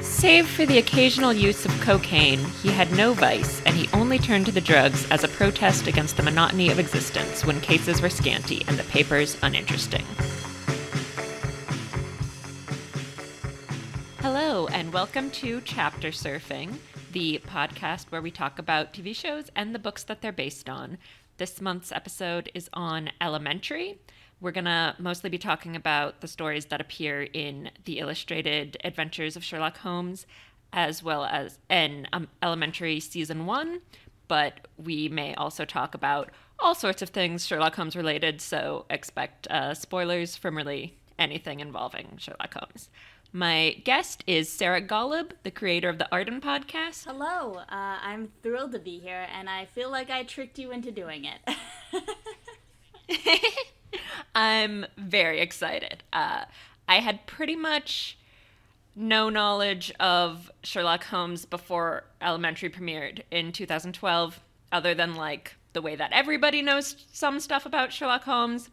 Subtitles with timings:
[0.00, 4.46] Save for the occasional use of cocaine, he had no vice, and he only turned
[4.46, 8.64] to the drugs as a protest against the monotony of existence when cases were scanty
[8.68, 10.04] and the papers uninteresting.
[14.20, 16.76] Hello, and welcome to Chapter Surfing,
[17.10, 20.98] the podcast where we talk about TV shows and the books that they're based on.
[21.38, 23.98] This month's episode is on Elementary.
[24.40, 29.36] We're going to mostly be talking about the stories that appear in the illustrated adventures
[29.36, 30.26] of Sherlock Holmes,
[30.72, 33.80] as well as in um, Elementary Season 1.
[34.28, 36.30] But we may also talk about
[36.60, 42.16] all sorts of things Sherlock Holmes related, so expect uh, spoilers from really anything involving
[42.18, 42.90] Sherlock Holmes.
[43.32, 47.04] My guest is Sarah Golub, the creator of the Arden podcast.
[47.04, 50.92] Hello, uh, I'm thrilled to be here, and I feel like I tricked you into
[50.92, 51.56] doing it.
[54.34, 56.02] I'm very excited.
[56.12, 56.44] Uh,
[56.88, 58.18] I had pretty much
[58.94, 64.40] no knowledge of Sherlock Holmes before Elementary premiered in 2012,
[64.72, 68.70] other than like the way that everybody knows some stuff about Sherlock Holmes.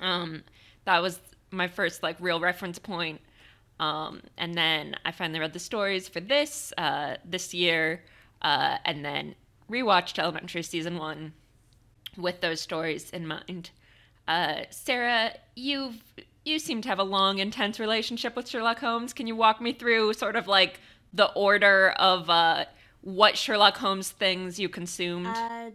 [0.00, 0.44] Um,
[0.84, 1.18] that was
[1.50, 3.20] my first like real reference point.
[3.80, 8.04] Um, and then I finally read the stories for this uh, this year,
[8.42, 9.34] uh, and then
[9.68, 11.32] rewatched Elementary season one
[12.16, 13.70] with those stories in mind.
[14.26, 15.94] Uh, Sarah, you
[16.44, 19.12] you seem to have a long, intense relationship with Sherlock Holmes.
[19.12, 20.80] Can you walk me through sort of like
[21.12, 22.64] the order of uh,
[23.00, 25.26] what Sherlock Holmes things you consumed?
[25.26, 25.70] Uh,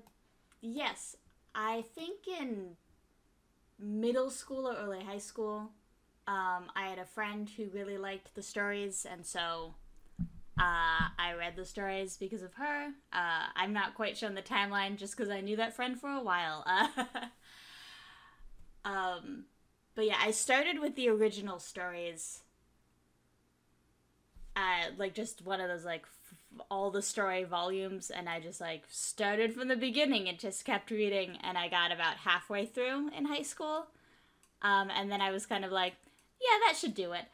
[0.62, 1.16] yes,
[1.56, 2.76] I think in
[3.80, 5.72] middle school or early high school,
[6.28, 9.76] um, I had a friend who really liked the stories, and so
[10.60, 12.88] uh, I read the stories because of her.
[13.14, 16.10] Uh, I'm not quite sure on the timeline, just because I knew that friend for
[16.10, 16.66] a while.
[18.86, 19.46] Um,
[19.96, 22.42] but yeah, I started with the original stories.
[24.56, 28.60] Uh, like just one of those like f- all the story volumes, and I just
[28.62, 33.10] like started from the beginning and just kept reading, and I got about halfway through
[33.16, 33.88] in high school.
[34.62, 35.94] Um, and then I was kind of like,
[36.42, 37.26] yeah, that should do it,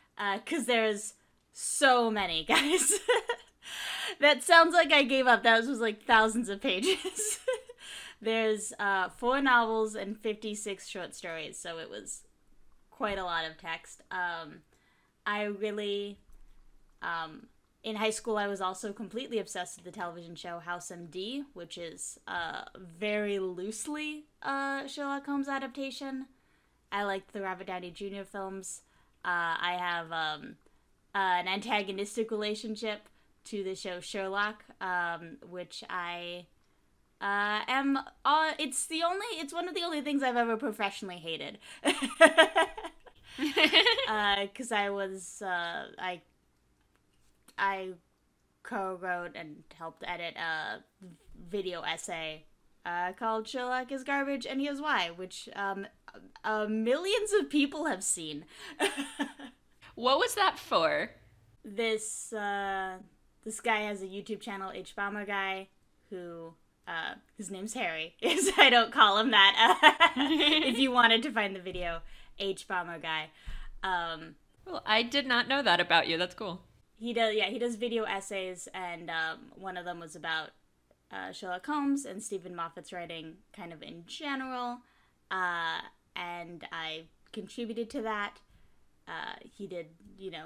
[0.43, 1.13] because uh, there's
[1.53, 2.93] so many guys.
[4.19, 5.43] that sounds like I gave up.
[5.43, 7.39] That was like thousands of pages.
[8.23, 12.21] There's uh, four novels and 56 short stories, so it was
[12.89, 14.01] quite a lot of text.
[14.11, 14.61] Um,
[15.25, 16.19] I really,
[17.01, 17.47] um,
[17.83, 21.77] in high school, I was also completely obsessed with the television show House MD, which
[21.77, 22.17] is
[22.97, 26.27] very loosely uh, Sherlock Holmes adaptation.
[26.93, 28.23] I liked the Robert Downey Jr.
[28.23, 28.83] films.
[29.25, 30.55] Uh, I have um,
[31.13, 33.09] an antagonistic relationship
[33.45, 36.45] to the show Sherlock, um, which I
[37.23, 41.15] uh, am uh, it's the only it's one of the only things I've ever professionally
[41.15, 41.57] hated.
[43.37, 46.21] Because uh, I was uh, I
[47.57, 47.91] I
[48.63, 50.83] co-wrote and helped edit a
[51.49, 52.43] video essay
[52.85, 55.87] uh, called Sherlock is garbage and here's why, which um,
[56.43, 58.43] uh, millions of people have seen.
[59.95, 61.11] what was that for?
[61.63, 62.97] This uh,
[63.45, 65.67] this guy has a YouTube channel, hbomberguy,
[66.09, 66.53] who
[66.87, 68.15] uh, his name's Harry.
[68.21, 70.13] Is I don't call him that.
[70.17, 72.01] if you wanted to find the video,
[72.39, 73.25] hbomberguy.
[73.83, 74.35] Um,
[74.65, 76.17] well, I did not know that about you.
[76.17, 76.61] That's cool.
[76.95, 77.35] He does.
[77.35, 80.49] Yeah, he does video essays, and um, one of them was about
[81.11, 84.79] uh, Sherlock Holmes and Steven Moffat's writing, kind of in general.
[85.29, 85.79] Uh,
[86.15, 88.39] and I contributed to that.
[89.07, 90.45] Uh, he did, you know,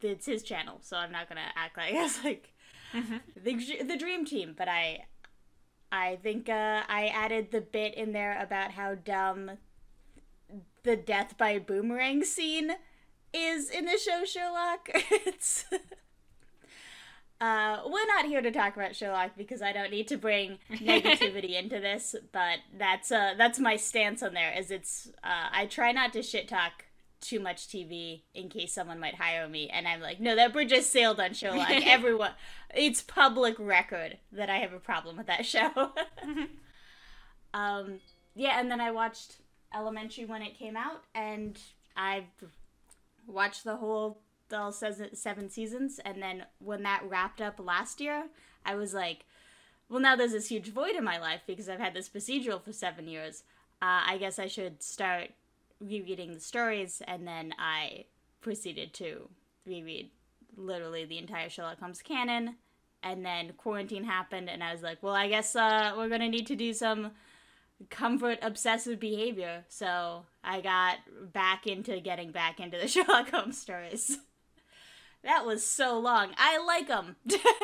[0.00, 2.52] it's his channel, so I'm not gonna act like it's like
[2.92, 3.16] mm-hmm.
[3.42, 4.54] the the dream team.
[4.56, 5.06] But I
[5.94, 9.52] I think uh, I added the bit in there about how dumb
[10.82, 12.72] the death by boomerang scene
[13.32, 14.88] is in the show Sherlock.
[14.92, 15.64] it's
[17.40, 21.54] uh, we're not here to talk about Sherlock because I don't need to bring negativity
[21.56, 24.52] into this, but that's uh that's my stance on there.
[24.52, 26.86] Is it's uh, I try not to shit talk
[27.24, 29.68] too much TV in case someone might hire me.
[29.68, 31.68] And I'm like, no, that bridge has sailed on Sherlock.
[31.70, 32.32] Everyone,
[32.74, 35.70] it's public record that I have a problem with that show.
[37.54, 38.00] um,
[38.34, 39.36] yeah, and then I watched
[39.74, 41.58] Elementary when it came out, and
[41.96, 42.24] I've
[43.26, 44.18] watched the whole
[44.52, 46.00] all seven seasons.
[46.04, 48.26] And then when that wrapped up last year,
[48.64, 49.24] I was like,
[49.88, 52.72] well, now there's this huge void in my life because I've had this procedural for
[52.72, 53.42] seven years.
[53.82, 55.30] Uh, I guess I should start
[55.84, 58.06] rereading the stories, and then I
[58.40, 59.28] proceeded to
[59.66, 60.10] reread
[60.56, 62.56] literally the entire Sherlock Holmes canon.
[63.02, 66.46] And then quarantine happened, and I was like, well, I guess uh, we're gonna need
[66.46, 67.10] to do some
[67.90, 69.64] comfort obsessive behavior.
[69.68, 70.98] So I got
[71.32, 74.16] back into getting back into the Sherlock Holmes stories.
[75.22, 76.30] that was so long.
[76.38, 77.16] I like them.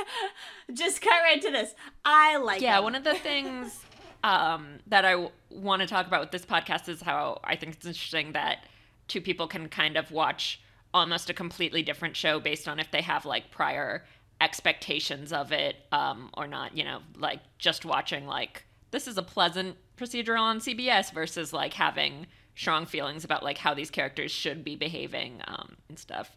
[0.72, 1.74] Just cut right to this.
[2.04, 2.60] I like.
[2.60, 2.84] Yeah, 'em.
[2.84, 3.80] one of the things
[4.22, 7.74] um, that I w- want to talk about with this podcast is how I think
[7.74, 8.64] it's interesting that
[9.08, 10.60] two people can kind of watch
[10.92, 14.04] almost a completely different show based on if they have like prior
[14.40, 16.76] expectations of it um, or not.
[16.76, 21.74] You know, like just watching like this is a pleasant procedural on CBS versus like
[21.74, 26.36] having strong feelings about like how these characters should be behaving um, and stuff.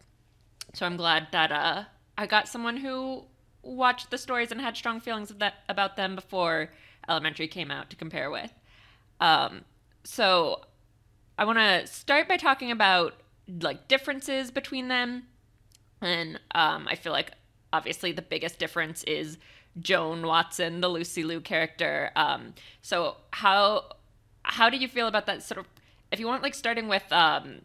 [0.73, 1.83] So I'm glad that uh,
[2.17, 3.25] I got someone who
[3.61, 6.69] watched the stories and had strong feelings that about them before
[7.09, 8.53] Elementary came out to compare with.
[9.19, 9.61] Um,
[10.03, 10.61] so
[11.37, 13.13] I want to start by talking about
[13.61, 15.23] like differences between them,
[16.01, 17.31] and um, I feel like
[17.71, 19.37] obviously the biggest difference is
[19.79, 22.11] Joan Watson, the Lucy Liu character.
[22.15, 23.85] Um, so how
[24.43, 25.67] how do you feel about that sort of?
[26.11, 27.61] If you want, like starting with um,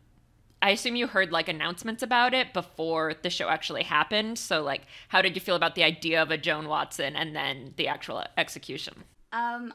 [0.60, 4.38] I assume you heard like announcements about it before the show actually happened.
[4.38, 7.74] So like how did you feel about the idea of a Joan Watson and then
[7.76, 9.04] the actual execution?
[9.32, 9.74] Um.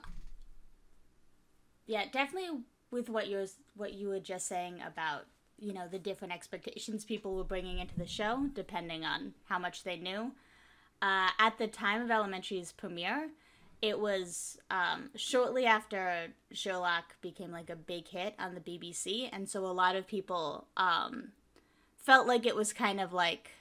[1.86, 2.62] Yeah, definitely
[2.92, 3.46] with what you
[3.76, 5.26] what you were just saying about
[5.60, 9.84] you know the different expectations people were bringing into the show depending on how much
[9.84, 10.32] they knew.
[11.02, 13.30] Uh, at the time of Elementary's premiere,
[13.82, 19.50] it was um, shortly after Sherlock became like a big hit on the BBC, and
[19.50, 21.34] so a lot of people um,
[21.98, 23.52] felt like it was kind of like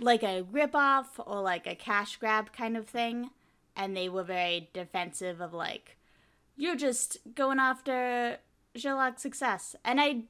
[0.00, 3.30] like a ripoff or like a cash grab kind of thing,
[3.76, 5.96] and they were very defensive of like
[6.56, 8.38] you're just going after
[8.76, 10.22] Sherlock's success, and I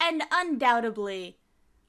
[0.00, 1.36] and undoubtedly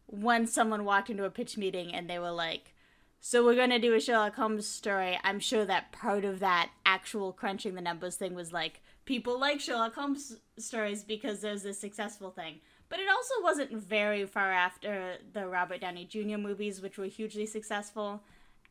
[0.08, 2.74] when someone walked into a pitch meeting and they were like,
[3.22, 5.18] so we're gonna do a Sherlock Holmes story.
[5.24, 9.62] I'm sure that part of that actual crunching the numbers thing was like people like
[9.62, 12.60] Sherlock Holmes stories because there's this successful thing.
[12.90, 16.38] But it also wasn't very far after the Robert Downey Jr.
[16.38, 18.22] movies, which were hugely successful,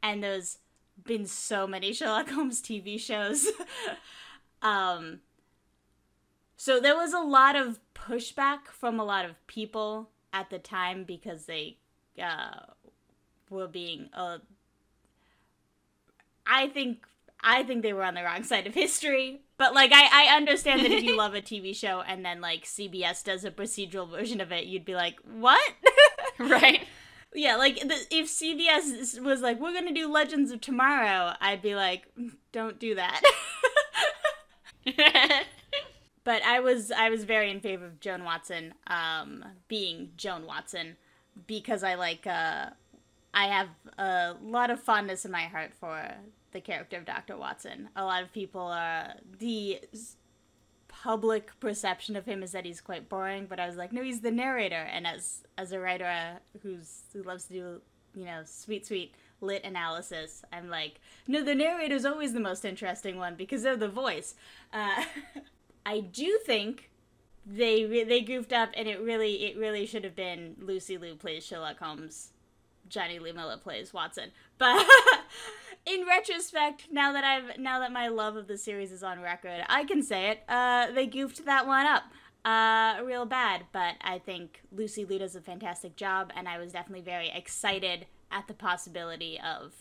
[0.02, 0.58] and there's
[1.04, 3.48] been so many Sherlock Holmes TV shows.
[4.62, 5.20] um,
[6.56, 11.04] so there was a lot of pushback from a lot of people at the time
[11.04, 11.78] because they
[12.22, 12.60] uh,
[13.50, 14.38] were being uh
[16.46, 17.06] I think
[17.42, 19.40] I think they were on the wrong side of history.
[19.56, 22.64] But like I, I understand that if you love a TV show and then like
[22.64, 25.60] CBS does a procedural version of it, you'd be like, What?
[26.38, 26.86] right?
[27.34, 31.74] yeah, like the, if CBS was like, We're gonna do Legends of Tomorrow, I'd be
[31.74, 32.06] like,
[32.52, 33.22] Don't do that.
[36.24, 40.96] but I was I was very in favor of Joan Watson um, being Joan Watson
[41.46, 42.70] because I like uh,
[43.32, 43.68] I have
[43.98, 46.02] a lot of fondness in my heart for
[46.52, 47.36] the character of Dr.
[47.36, 47.88] Watson.
[47.94, 49.80] A lot of people are the
[51.02, 54.20] public perception of him is that he's quite boring, but I was like, no, he's
[54.20, 54.86] the narrator.
[54.92, 57.80] And as as a writer who's who loves to do
[58.14, 62.64] you know sweet sweet lit analysis, I'm like, no, the narrator is always the most
[62.64, 64.34] interesting one because they're the voice.
[64.72, 65.04] Uh,
[65.86, 66.90] I do think
[67.46, 71.14] they re- they goofed up, and it really it really should have been Lucy Liu
[71.14, 72.32] plays Sherlock Holmes,
[72.88, 74.32] Jonny Lee Miller plays Watson.
[74.58, 74.86] But
[75.86, 79.64] in retrospect, now that I've now that my love of the series is on record,
[79.68, 80.40] I can say it.
[80.48, 82.04] Uh, they goofed that one up.
[82.44, 86.72] Uh, real bad, but I think Lucy Liu does a fantastic job, and I was
[86.72, 89.74] definitely very excited at the possibility of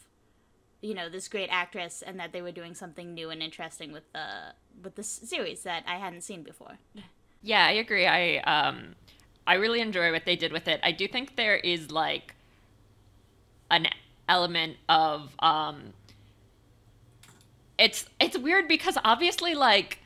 [0.81, 4.11] you know this great actress and that they were doing something new and interesting with
[4.13, 4.53] the
[4.83, 6.79] with the series that I hadn't seen before.
[7.41, 8.05] Yeah, I agree.
[8.05, 8.95] I um
[9.47, 10.79] I really enjoy what they did with it.
[10.83, 12.35] I do think there is like
[13.71, 13.87] an
[14.29, 15.93] element of um
[17.77, 19.99] it's it's weird because obviously like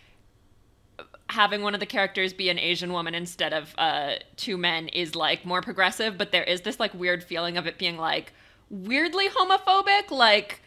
[1.29, 5.15] having one of the characters be an Asian woman instead of uh two men is
[5.15, 8.33] like more progressive, but there is this like weird feeling of it being like
[8.69, 10.61] weirdly homophobic, like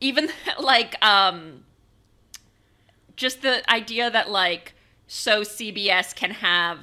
[0.00, 0.28] even
[0.60, 1.64] like um
[3.16, 4.74] just the idea that like
[5.06, 6.78] so CBS can have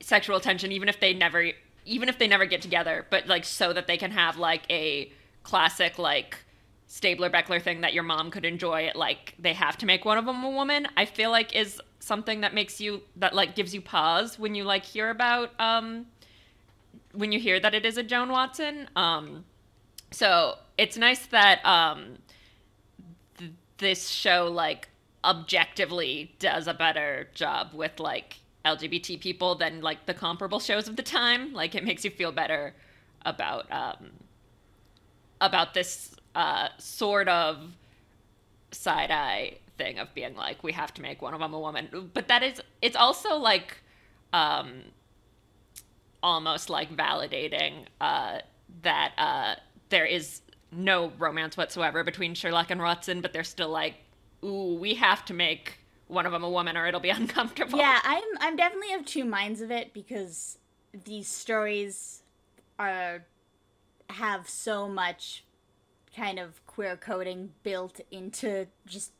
[0.00, 1.50] sexual tension even if they never
[1.84, 5.10] even if they never get together, but like so that they can have like a
[5.42, 6.36] classic like
[6.86, 8.82] Stabler Beckler thing that your mom could enjoy.
[8.82, 10.88] it Like they have to make one of them a woman.
[10.96, 14.64] I feel like is something that makes you that like gives you pause when you
[14.64, 16.06] like hear about um
[17.12, 18.88] when you hear that it is a Joan Watson.
[18.96, 19.44] Um,
[20.10, 22.18] so it's nice that um
[23.36, 24.88] th- this show like
[25.24, 28.38] objectively does a better job with like
[28.76, 31.52] LGBT people than like the comparable shows of the time.
[31.52, 32.74] Like it makes you feel better
[33.24, 34.10] about um,
[35.40, 37.58] about this uh, sort of
[38.70, 42.10] side eye thing of being like we have to make one of them a woman.
[42.12, 43.78] But that is it's also like
[44.32, 44.82] um,
[46.22, 48.40] almost like validating uh,
[48.82, 49.54] that uh,
[49.88, 53.94] there is no romance whatsoever between Sherlock and Watson, but they're still like,
[54.44, 57.78] ooh, we have to make one of them a woman or it'll be uncomfortable.
[57.78, 60.58] Yeah, I'm I'm definitely of two minds of it because
[61.04, 62.22] these stories
[62.78, 63.24] are
[64.10, 65.44] have so much
[66.16, 69.12] kind of queer coding built into just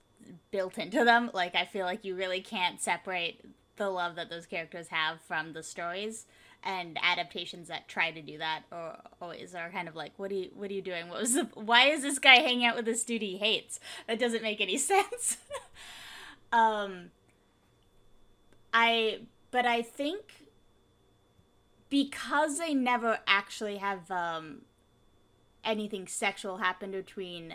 [0.50, 1.30] built into them.
[1.32, 3.44] Like I feel like you really can't separate
[3.76, 6.26] the love that those characters have from the stories
[6.64, 10.34] and adaptations that try to do that or always are kind of like what are
[10.34, 12.84] you what are you doing what was the why is this guy hanging out with
[12.84, 13.78] this dude he hates
[14.08, 15.36] that doesn't make any sense
[16.52, 17.10] um
[18.72, 20.48] i but i think
[21.90, 24.62] because they never actually have um
[25.64, 27.54] anything sexual happen between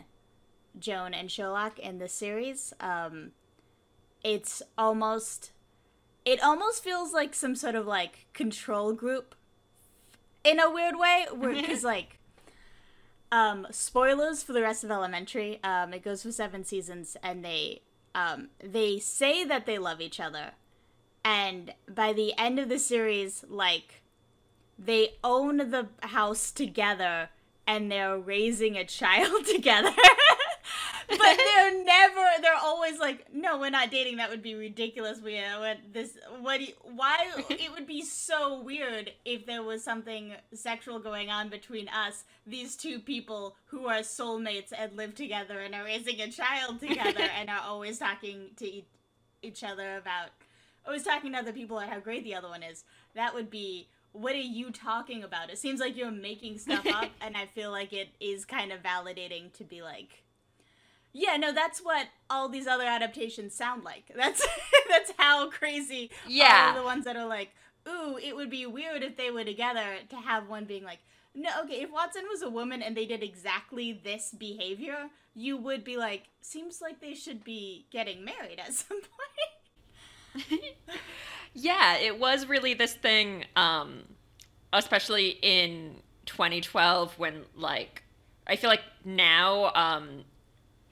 [0.79, 3.31] joan and sherlock in the series um
[4.23, 5.51] it's almost
[6.25, 9.35] it almost feels like some sort of like control group
[10.43, 12.19] in a weird way because like
[13.31, 17.81] um spoilers for the rest of elementary um it goes for seven seasons and they
[18.15, 20.51] um they say that they love each other.
[21.25, 24.01] And by the end of the series like
[24.77, 27.29] they own the house together
[27.65, 29.95] and they're raising a child together
[31.09, 34.17] but they're never they're always like no we're not dating.
[34.17, 35.21] That would be ridiculous.
[35.21, 39.83] We uh, this what do you, why it would be so weird if there was
[39.83, 45.59] something sexual going on between us these two people who are soulmates and live together
[45.59, 48.85] and are raising a child together and are always talking to e-
[49.41, 50.29] each other about
[50.85, 52.83] always talking to other people about how great the other one is.
[53.15, 55.49] That would be what are you talking about?
[55.49, 58.81] It seems like you're making stuff up and i feel like it is kind of
[58.81, 60.22] validating to be like
[61.13, 64.11] yeah, no, that's what all these other adaptations sound like.
[64.15, 64.45] That's
[64.89, 66.09] that's how crazy.
[66.27, 67.51] Yeah, the ones that are like,
[67.87, 70.99] ooh, it would be weird if they were together to have one being like,
[71.35, 75.83] no, okay, if Watson was a woman and they did exactly this behavior, you would
[75.83, 80.61] be like, seems like they should be getting married at some point.
[81.53, 84.03] yeah, it was really this thing, um,
[84.71, 88.03] especially in 2012 when like
[88.47, 90.23] I feel like now um,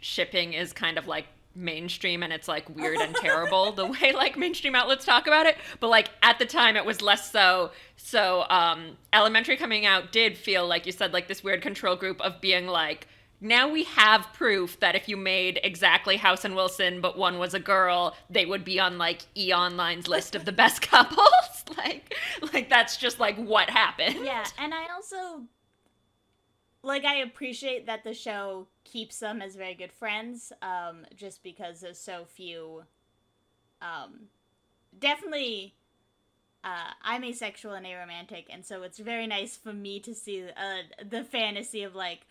[0.02, 4.38] shipping is kind of like mainstream and it's like weird and terrible the way like
[4.38, 8.46] mainstream outlets talk about it but like at the time it was less so so
[8.50, 12.40] um elementary coming out did feel like you said like this weird control group of
[12.40, 13.08] being like
[13.42, 17.56] now we have proof that if you made exactly House and Wilson, but one was
[17.56, 21.66] a girl, they would be on like E Online's list of the best couples.
[21.78, 22.16] like,
[22.54, 24.24] like that's just like what happened.
[24.24, 25.48] Yeah, and I also
[26.84, 31.82] like I appreciate that the show keeps them as very good friends, um, just because
[31.82, 32.84] there's so few.
[33.82, 34.28] Um,
[34.98, 35.76] definitely,
[36.64, 41.04] uh, I'm asexual and aromantic, and so it's very nice for me to see uh,
[41.08, 42.22] the fantasy of like,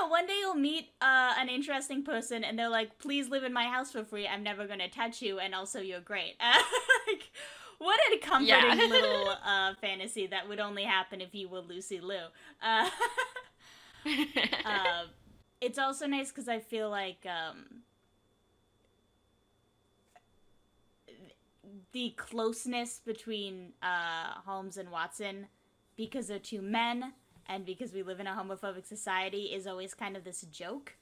[0.00, 3.52] no, one day you'll meet uh, an interesting person, and they're like, please live in
[3.52, 4.26] my house for free.
[4.26, 6.34] I'm never gonna touch you, and also you're great.
[7.08, 7.30] like,
[7.78, 8.86] what a comforting yeah.
[8.88, 12.18] little uh, fantasy that would only happen if you were Lucy Liu.
[12.62, 12.88] Uh,
[14.64, 15.04] uh,
[15.60, 17.82] it's also nice because I feel like um,
[21.92, 25.46] the closeness between uh, Holmes and Watson,
[25.96, 27.12] because they're two men
[27.48, 30.96] and because we live in a homophobic society, is always kind of this joke.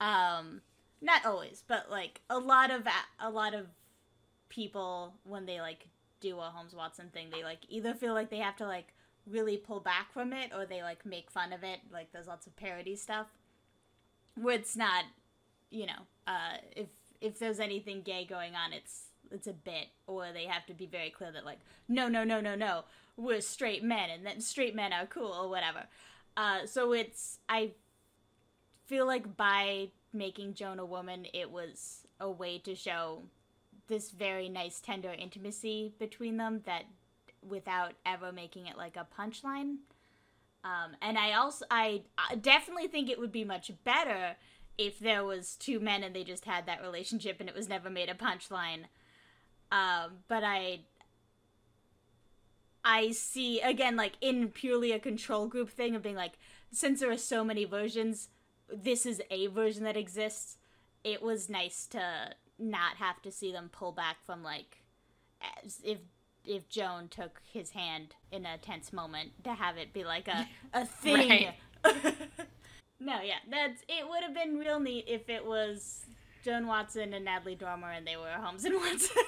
[0.00, 0.62] Um,
[1.00, 2.86] not always, but like a lot of
[3.20, 3.66] a lot of
[4.48, 5.88] people when they like
[6.20, 8.94] do a Holmes Watson thing, they like either feel like they have to like
[9.28, 11.80] really pull back from it or they like make fun of it.
[11.92, 13.28] Like there's lots of parody stuff
[14.40, 15.04] where it's not,
[15.70, 16.88] you know, uh, if
[17.20, 20.86] if there's anything gay going on, it's it's a bit, or they have to be
[20.86, 22.84] very clear that like, no, no, no, no, no,
[23.16, 25.84] we're straight men, and that straight men are cool or whatever.
[26.36, 27.72] Uh, so it's I
[28.86, 33.22] feel like by making Joan a woman, it was a way to show
[33.86, 36.84] this very nice tender intimacy between them that
[37.48, 39.76] without ever making it like a punchline.
[40.64, 44.36] Um, and I also I, I definitely think it would be much better
[44.78, 47.90] if there was two men and they just had that relationship and it was never
[47.90, 48.84] made a punchline.
[49.70, 50.80] Um, but I
[52.84, 56.38] I see again like in purely a control group thing of being like
[56.72, 58.28] since there are so many versions,
[58.68, 60.58] this is a version that exists.
[61.04, 64.82] It was nice to not have to see them pull back from like
[65.64, 65.98] as if
[66.46, 70.48] if Joan took his hand in a tense moment to have it be like a
[70.74, 71.48] a thing.
[73.00, 74.08] no, yeah, that's it.
[74.08, 76.06] Would have been real neat if it was
[76.44, 79.22] Joan Watson and Natalie Dormer and they were Holmes and Watson.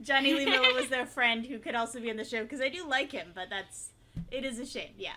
[0.00, 2.68] Jonny Lee Miller was their friend who could also be in the show because I
[2.68, 3.90] do like him, but that's
[4.30, 4.92] it is a shame.
[4.98, 5.14] Yeah.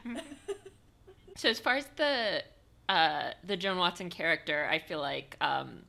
[1.35, 2.43] so as far as the
[2.87, 5.83] uh, the Joan Watson character, I feel like um,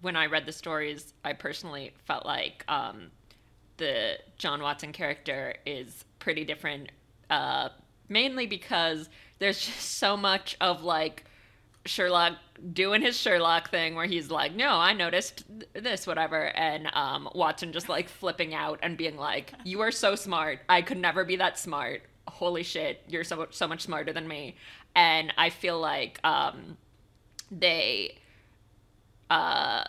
[0.00, 3.10] when I read the stories, I personally felt like um,
[3.80, 6.92] the John Watson character is pretty different,
[7.28, 7.70] uh,
[8.08, 9.08] mainly because
[9.40, 11.24] there's just so much of like
[11.86, 12.34] Sherlock
[12.72, 17.72] doing his Sherlock thing where he's like, "No, I noticed this, whatever," and um, Watson
[17.72, 20.60] just like flipping out and being like, "You are so smart.
[20.68, 22.02] I could never be that smart.
[22.28, 24.56] Holy shit, you're so so much smarter than me."
[24.94, 26.76] And I feel like um,
[27.50, 28.18] they,
[29.30, 29.84] uh,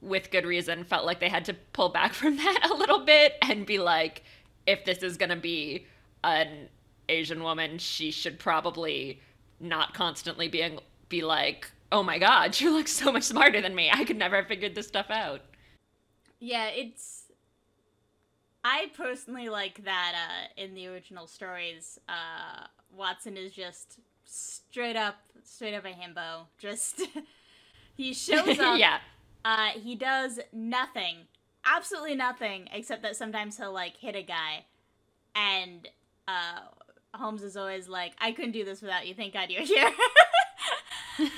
[0.00, 3.34] with good reason, felt like they had to pull back from that a little bit
[3.42, 4.22] and be like,
[4.66, 5.86] if this is gonna be
[6.24, 6.68] an
[7.08, 9.20] Asian woman, she should probably
[9.60, 10.78] not constantly being
[11.08, 13.90] be like, "Oh my god, you look so much smarter than me.
[13.92, 15.40] I could never have figured this stuff out."
[16.38, 17.24] Yeah, it's
[18.64, 25.16] I personally like that uh, in the original stories, uh, Watson is just straight up,
[25.44, 26.46] straight up a himbo.
[26.58, 27.02] Just
[27.96, 28.78] he shows up.
[28.78, 28.98] yeah.
[29.48, 31.20] Uh, he does nothing,
[31.64, 34.66] absolutely nothing, except that sometimes he'll like hit a guy,
[35.34, 35.88] and
[36.28, 36.60] uh,
[37.14, 39.14] Holmes is always like, "I couldn't do this without you.
[39.14, 39.90] Thank God you're here."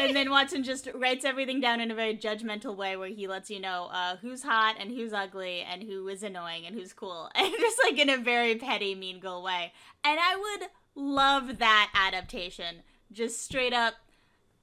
[0.00, 3.50] and then Watson just writes everything down in a very judgmental way where he lets
[3.50, 7.28] you know uh, who's hot and who's ugly and who is annoying and who's cool.
[7.36, 9.74] And just like in a very petty, mean girl way.
[10.04, 12.76] And I would love that adaptation.
[13.12, 13.92] Just straight up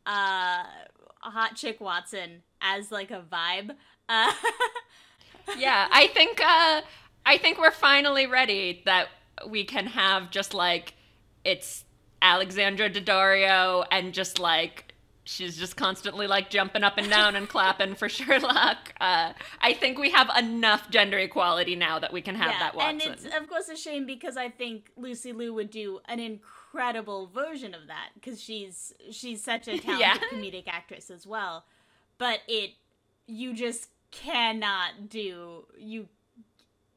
[0.08, 0.64] uh,
[1.20, 3.72] hot chick Watson as like a vibe.
[4.10, 4.34] Uh-
[5.58, 6.82] yeah, I think uh,
[7.26, 9.08] I think we're finally ready that
[9.48, 10.94] we can have just like
[11.44, 11.84] it's
[12.22, 14.94] Alexandra Daddario and just like
[15.26, 18.94] she's just constantly like jumping up and down and clapping for Sherlock.
[19.00, 22.76] Uh, I think we have enough gender equality now that we can have yeah, that
[22.76, 23.02] Watson.
[23.02, 27.28] And it's of course a shame because I think Lucy Liu would do an incredible
[27.28, 30.18] version of that because she's she's such a talented yeah.
[30.32, 31.66] comedic actress as well.
[32.18, 32.72] But it
[33.28, 36.08] you just cannot do you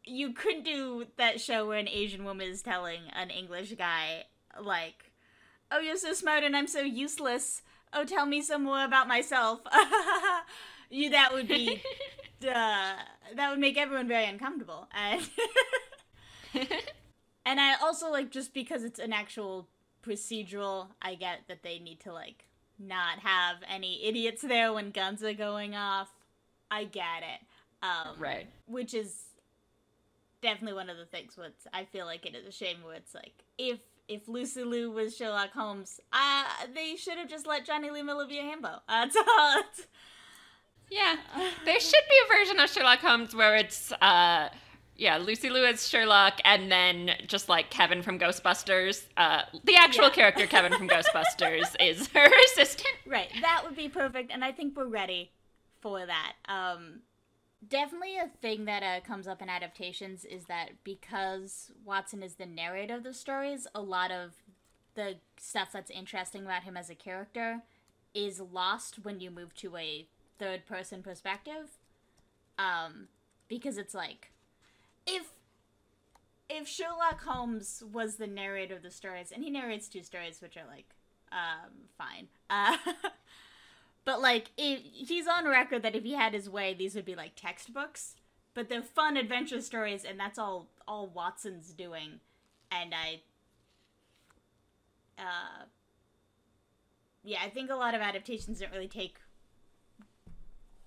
[0.05, 4.25] you couldn't do that show where an Asian woman is telling an English guy
[4.61, 5.09] like
[5.71, 7.63] oh, you're so smart and I'm so useless.
[7.93, 9.61] Oh, tell me some more about myself.
[10.91, 11.83] you, that would be,
[12.43, 12.95] uh,
[13.35, 14.89] that would make everyone very uncomfortable.
[14.95, 15.23] And,
[17.47, 19.69] and I also like just because it's an actual
[20.03, 22.45] procedural, I get that they need to like
[22.79, 26.09] not have any idiots there when guns are going off.
[26.71, 27.47] I get it.
[27.83, 28.47] Um, right.
[28.67, 29.15] Which is
[30.43, 33.15] definitely one of the things where I feel like it is a shame where it's
[33.15, 37.91] like if if Lucy Liu was Sherlock Holmes, uh, they should have just let Jonny
[37.91, 38.81] Lee Miller be a himbo.
[38.89, 39.63] Uh, that's all.
[40.91, 41.17] Yeah,
[41.67, 44.49] there should be a version of Sherlock Holmes where it's, uh,
[44.99, 50.05] yeah, Lucy Liu as Sherlock, and then just like Kevin from Ghostbusters, uh, the actual
[50.05, 50.11] yeah.
[50.11, 52.95] character Kevin from Ghostbusters is her assistant.
[53.07, 55.31] Right, that would be perfect, and I think we're ready
[55.81, 56.33] for that.
[56.49, 57.03] Um,
[57.67, 62.47] definitely a thing that uh, comes up in adaptations is that because Watson is the
[62.47, 64.33] narrator of the stories, a lot of
[64.97, 67.63] the stuff that's interesting about him as a character
[68.15, 70.09] is lost when you move to a
[70.41, 71.79] third person perspective.
[72.59, 73.07] Um,
[73.47, 74.33] because it's like
[75.09, 75.33] if
[76.49, 80.57] if Sherlock Holmes was the narrator of the stories, and he narrates two stories which
[80.57, 80.87] are like
[81.33, 82.29] um, fine.
[82.51, 82.77] Uh,
[84.09, 87.15] But like, if he's on record that if he had his way, these would be
[87.15, 88.15] like textbooks.
[88.55, 92.21] But they're fun adventure stories, and that's all all Watson's doing.
[92.73, 93.21] And I,
[95.19, 95.65] uh,
[97.23, 99.19] yeah, I think a lot of adaptations don't really take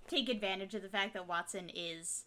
[0.07, 2.23] take advantage of the fact that Watson is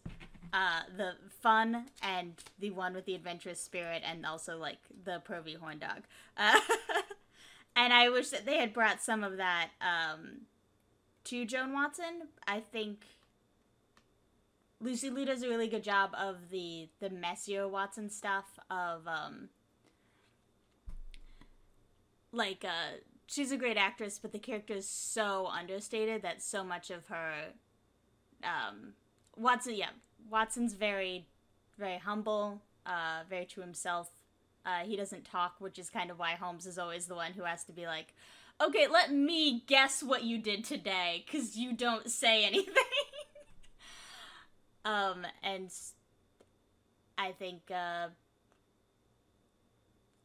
[0.54, 5.58] uh, the fun and the one with the adventurous spirit, and also like the pervy
[5.58, 6.04] horn dog.
[6.36, 6.60] Uh,
[7.76, 10.42] and I wish that they had brought some of that um,
[11.24, 12.28] to Joan Watson.
[12.46, 13.00] I think
[14.80, 19.48] Lucy Liu does a really good job of the the messier Watson stuff of um
[22.30, 26.90] like uh she's a great actress but the character is so understated that so much
[26.90, 27.32] of her
[28.42, 28.92] um
[29.36, 29.90] Watson yeah
[30.30, 31.26] Watson's very
[31.78, 34.10] very humble uh very to himself
[34.64, 37.44] uh he doesn't talk which is kind of why Holmes is always the one who
[37.44, 38.14] has to be like
[38.60, 42.74] okay, let me guess what you did today, because you don't say anything.
[44.84, 45.70] um, and
[47.18, 48.08] I think uh,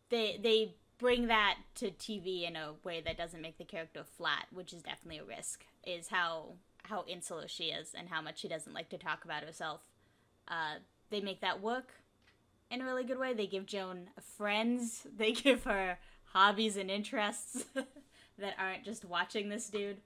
[0.10, 4.48] they they bring that to TV in a way that doesn't make the character flat,
[4.52, 5.66] which is definitely a risk.
[5.86, 6.54] Is how
[6.90, 9.82] how insular she is and how much she doesn't like to talk about herself.
[10.48, 10.76] Uh,
[11.10, 11.94] they make that work
[12.70, 13.34] in a really good way.
[13.34, 15.08] They give Joan friends.
[15.18, 15.98] They give her
[16.34, 17.66] hobbies and interests
[18.38, 19.98] that aren't just watching this dude.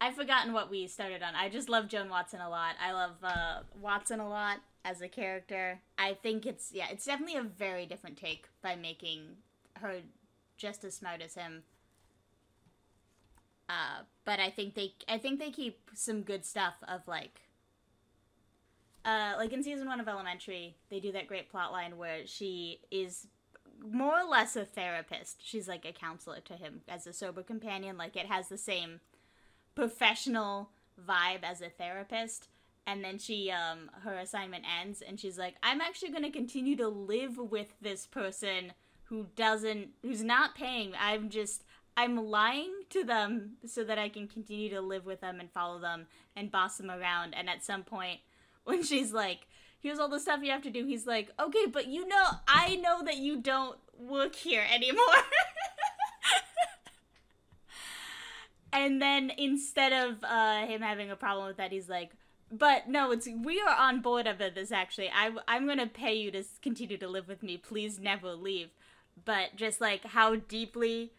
[0.00, 1.34] I've forgotten what we started on.
[1.34, 2.76] I just love Joan Watson a lot.
[2.80, 5.80] I love uh, Watson a lot as a character.
[5.98, 9.22] I think it's yeah, it's definitely a very different take by making
[9.74, 9.96] her
[10.56, 11.64] just as smart as him.
[13.68, 17.42] Uh, but I think they I think they keep some good stuff of like
[19.04, 22.80] uh, like in season one of Elementary, they do that great plot line where she
[22.90, 23.26] is
[23.82, 25.40] more or less a therapist.
[25.42, 27.96] She's like a counselor to him as a sober companion.
[27.96, 29.00] Like it has the same
[29.74, 32.48] professional vibe as a therapist.
[32.86, 36.74] And then she, um, her assignment ends, and she's like, "I'm actually going to continue
[36.76, 38.72] to live with this person
[39.04, 40.92] who doesn't, who's not paying.
[40.98, 41.64] I'm just,
[41.98, 45.80] I'm lying to them so that I can continue to live with them and follow
[45.80, 46.06] them
[46.36, 47.34] and boss them around.
[47.34, 48.20] And at some point,
[48.64, 49.48] when she's like,
[49.80, 52.76] here's all the stuff you have to do, he's like, okay, but you know, I
[52.76, 55.02] know that you don't work here anymore.
[58.72, 62.12] and then instead of uh, him having a problem with that, he's like,
[62.52, 64.70] but no, it's we are on board of this.
[64.72, 67.58] Actually, I I'm gonna pay you to continue to live with me.
[67.58, 68.70] Please never leave.
[69.22, 71.12] But just like how deeply,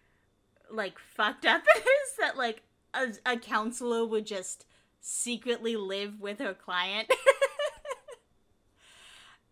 [0.71, 4.65] like fucked up is that like a, a counselor would just
[5.01, 7.07] secretly live with her client.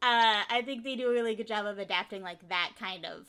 [0.02, 3.26] uh, I think they do a really good job of adapting like that kind of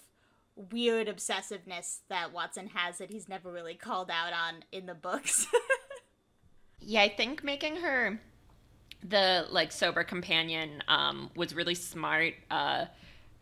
[0.73, 5.47] weird obsessiveness that Watson has that he's never really called out on in the books.
[6.81, 8.21] yeah, I think making her
[9.09, 12.35] the like sober companion um, was really smart.
[12.51, 12.87] Uh,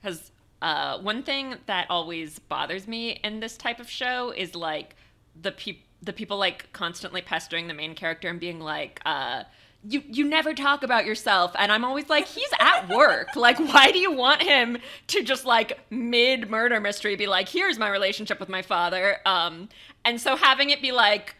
[0.03, 0.31] has
[0.63, 4.97] uh, one thing that always bothers me in this type of show is like
[5.41, 9.45] the people the people like constantly pestering the main character and being like, uh,
[9.89, 11.53] you you never talk about yourself.
[11.59, 13.37] And i'm always like he's at work.
[13.37, 17.79] Like why do you want him to just like mid murder mystery be like here's
[17.79, 19.19] my relationship with my father.
[19.27, 19.69] Um
[20.05, 21.37] and so having it be like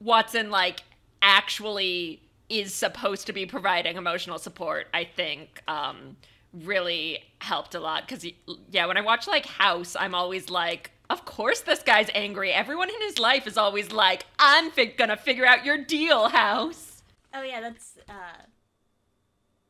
[0.00, 0.82] watson like
[1.20, 6.16] actually is supposed to be providing emotional support i think um
[6.52, 8.26] really helped a lot because
[8.70, 12.52] yeah when i watch like house i'm always like of course this guy's angry.
[12.52, 17.02] Everyone in his life is always like, I'm fi- gonna figure out your deal, House.
[17.34, 18.42] Oh yeah, that's uh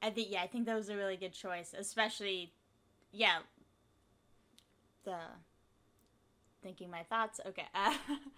[0.02, 2.52] I think yeah, I think that was a really good choice, especially
[3.10, 3.38] yeah,
[5.04, 5.16] the
[6.62, 7.40] thinking my thoughts.
[7.46, 7.66] Okay.
[7.74, 7.94] Uh,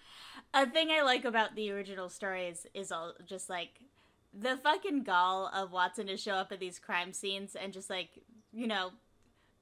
[0.55, 3.81] a thing I like about the original stories is all just like
[4.33, 8.23] the fucking gall of Watson to show up at these crime scenes and just like,
[8.53, 8.91] you know,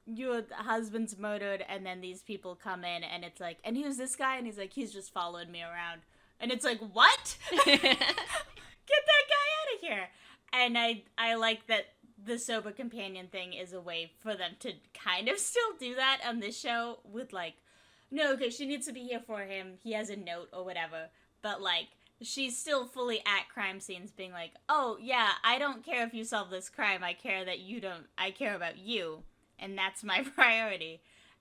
[0.07, 4.17] your husband's murdered and then these people come in and it's like and who's this
[4.17, 4.37] guy?
[4.37, 6.03] And he's like he's just followed me around.
[6.41, 7.37] And it's like what?
[7.65, 10.09] Get that guy out of here.
[10.53, 11.87] And i i like that
[12.23, 16.21] the sober companion thing is a way for them to kind of still do that
[16.27, 17.55] on this show with like
[18.11, 19.75] no okay she needs to be here for him.
[19.83, 21.09] He has a note or whatever.
[21.43, 21.89] But like
[22.23, 26.23] she's still fully at crime scenes being like oh yeah i don't care if you
[26.25, 29.23] solve this crime i care that you don't i care about you
[29.61, 31.01] and that's my priority.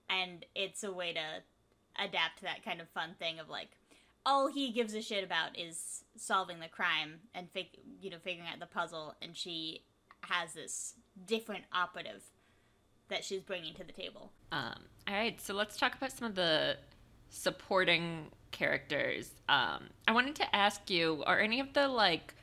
[0.10, 3.70] And it's a way to adapt that kind of fun thing of like
[4.26, 8.48] all he gives a shit about is solving the crime and fig- you know figuring
[8.50, 9.84] out the puzzle and she
[10.22, 12.24] has this different operative
[13.10, 14.32] that she's bringing to the table.
[14.52, 16.78] Um, all right, so let's talk about some of the
[17.30, 19.32] supporting characters.
[19.48, 22.34] Um, I wanted to ask you: Are any of the like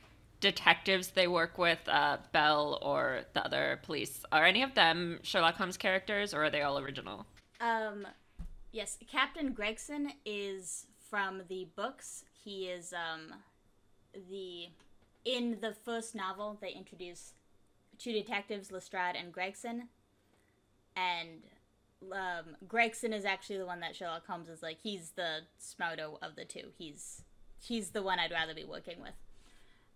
[0.41, 5.57] detectives they work with, uh, Bell or the other police, are any of them Sherlock
[5.57, 7.27] Holmes characters or are they all original?
[7.61, 8.07] Um,
[8.73, 12.25] yes, Captain Gregson is from the books.
[12.45, 13.35] He is um,
[14.29, 14.69] the
[15.25, 17.33] in the first novel they introduce
[17.99, 19.89] two detectives, Lestrade and Gregson,
[20.95, 21.43] and
[22.13, 24.79] um, Gregson is actually the one that Sherlock Holmes is like.
[24.83, 26.73] He's the smarter of the two.
[26.77, 27.23] He's
[27.61, 29.15] he's the one I'd rather be working with.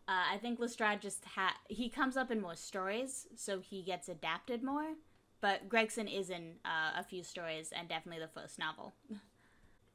[0.08, 4.08] Uh, I think Lestrade just ha he comes up in more stories, so he gets
[4.08, 4.94] adapted more.
[5.40, 8.94] But Gregson is in uh, a few stories and definitely the first novel.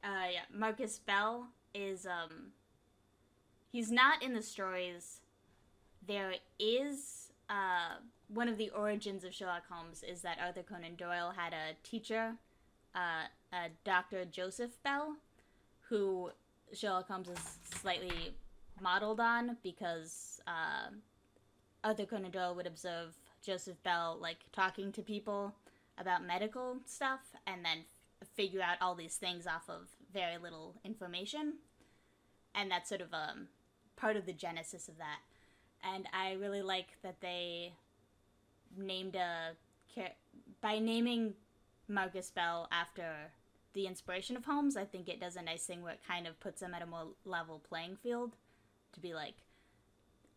[0.04, 2.52] uh, yeah, Marcus Bell is um,
[3.72, 5.22] he's not in the stories.
[6.08, 11.34] There is uh, one of the origins of Sherlock Holmes is that Arthur Conan Doyle
[11.36, 12.34] had a teacher,
[12.96, 14.26] uh, a Dr.
[14.26, 15.16] Joseph Bell,
[15.90, 16.32] who
[16.74, 18.34] Sherlock Holmes is slightly
[18.82, 20.90] modeled on because uh,
[21.84, 25.54] Arthur Conan Doyle would observe Joseph Bell like talking to people
[25.98, 27.86] about medical stuff and then
[28.22, 31.54] f- figure out all these things off of very little information.
[32.54, 33.48] And that's sort of um,
[33.96, 35.20] part of the genesis of that.
[35.84, 37.74] And I really like that they
[38.78, 39.52] named a
[40.62, 41.34] by naming
[41.88, 43.32] Marcus Bell after
[43.74, 46.40] the inspiration of Holmes, I think it does a nice thing where it kind of
[46.40, 48.36] puts them at a more level playing field
[48.94, 49.36] to be like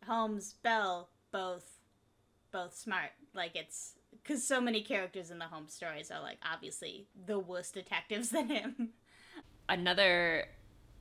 [0.06, 1.78] Holmes, Bell, both
[2.52, 3.10] both smart.
[3.34, 7.74] Like it's because so many characters in the Holmes stories are like obviously the worst
[7.74, 8.90] detectives than him.
[9.68, 10.46] Another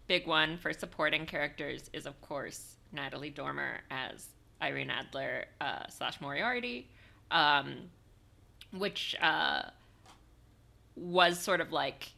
[0.08, 4.28] big one for supporting characters is of course Natalie Dormer as
[4.62, 6.90] Irene Adler uh, slash Moriarty,
[7.32, 7.90] um,
[8.72, 9.64] which uh,
[10.96, 12.10] was sort of like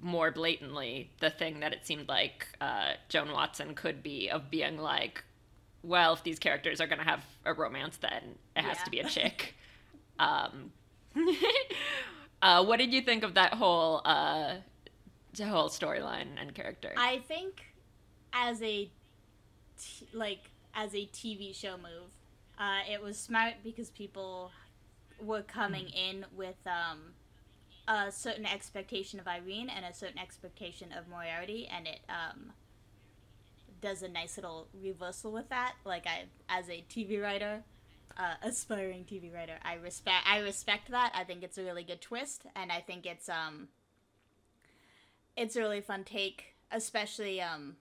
[0.00, 4.76] more blatantly the thing that it seemed like uh, Joan Watson could be of being
[4.76, 5.24] like,
[5.82, 8.84] well, if these characters are going to have a romance, then it has yeah.
[8.84, 9.54] to be a chick.
[10.18, 10.72] um,
[12.42, 14.56] uh, what did you think of that whole uh,
[15.42, 16.92] whole storyline and character?
[16.96, 17.62] I think
[18.32, 18.90] as a
[19.78, 22.10] t- like as a TV show move,
[22.58, 24.50] uh, it was smart because people
[25.20, 26.10] were coming mm.
[26.10, 27.14] in with um,
[27.88, 32.52] a certain expectation of Irene and a certain expectation of Moriarty, and it um,
[33.80, 35.74] does a nice little reversal with that.
[35.84, 37.62] Like I, as a TV writer,
[38.16, 41.12] uh, aspiring TV writer, I respect I respect that.
[41.14, 43.68] I think it's a really good twist, and I think it's um,
[45.36, 47.76] it's a really fun take, especially um,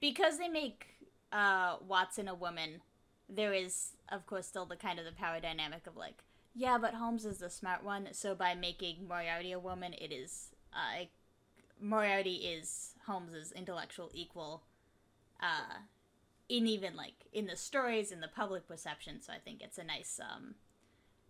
[0.00, 0.86] because they make
[1.32, 2.82] uh, Watson a woman.
[3.34, 6.22] There is, of course, still the kind of the power dynamic of like
[6.54, 10.50] yeah, but Holmes is the smart one, so by making Moriarty a woman, it is
[10.74, 11.04] uh,
[11.80, 14.62] Moriarty is Holmes's intellectual equal,
[15.40, 15.78] uh,
[16.48, 19.22] in even like in the stories in the public perception.
[19.22, 20.56] So I think it's a nice um,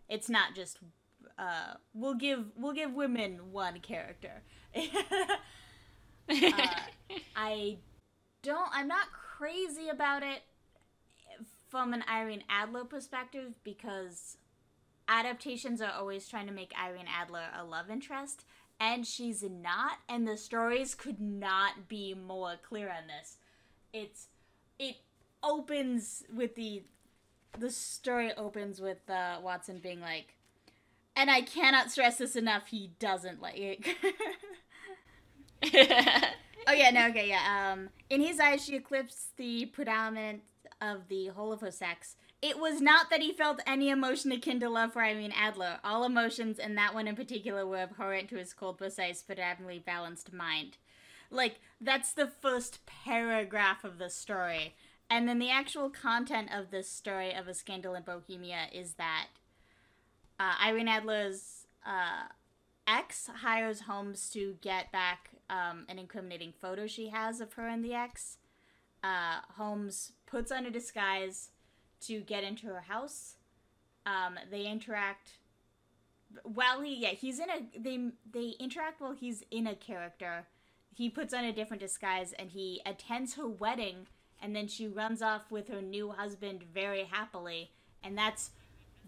[0.08, 0.78] it's not just
[1.38, 4.42] uh, we'll give we'll give women one character.
[4.76, 4.80] uh,
[7.36, 7.78] I
[8.42, 8.68] don't.
[8.72, 10.42] I'm not crazy about it
[11.72, 14.36] from an Irene Adler perspective because
[15.08, 18.44] adaptations are always trying to make Irene Adler a love interest,
[18.78, 23.38] and she's not, and the stories could not be more clear on this.
[23.90, 24.28] It's
[24.78, 24.96] it
[25.42, 26.82] opens with the
[27.58, 30.34] the story opens with uh, Watson being like,
[31.16, 32.66] and I cannot stress this enough.
[32.66, 33.96] He doesn't like.
[36.66, 37.72] oh yeah, no, okay, yeah.
[37.72, 40.42] Um, in his eyes, she eclipsed the predominant
[40.82, 44.58] of the whole of her sex, it was not that he felt any emotion akin
[44.60, 45.78] to love for Irene Adler.
[45.84, 49.78] All emotions, and that one in particular, were abhorrent to his cold, precise, but admirably
[49.78, 50.76] balanced mind.
[51.30, 54.74] Like, that's the first paragraph of the story.
[55.08, 59.28] And then the actual content of this story of a scandal in Bohemia is that
[60.40, 62.28] uh, Irene Adler's uh,
[62.86, 67.84] ex hires Holmes to get back um, an incriminating photo she has of her and
[67.84, 68.38] the ex.
[69.02, 71.50] Uh, Holmes puts on a disguise
[72.02, 73.36] to get into her house.
[74.06, 75.38] Um, they interact
[76.44, 80.46] while he yeah he's in a they they interact while he's in a character.
[80.94, 84.06] He puts on a different disguise and he attends her wedding,
[84.42, 87.70] and then she runs off with her new husband very happily,
[88.02, 88.50] and that's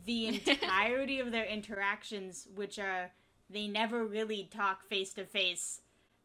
[0.04, 3.10] the entirety of their interactions, which are
[3.50, 5.82] they never really talk face to face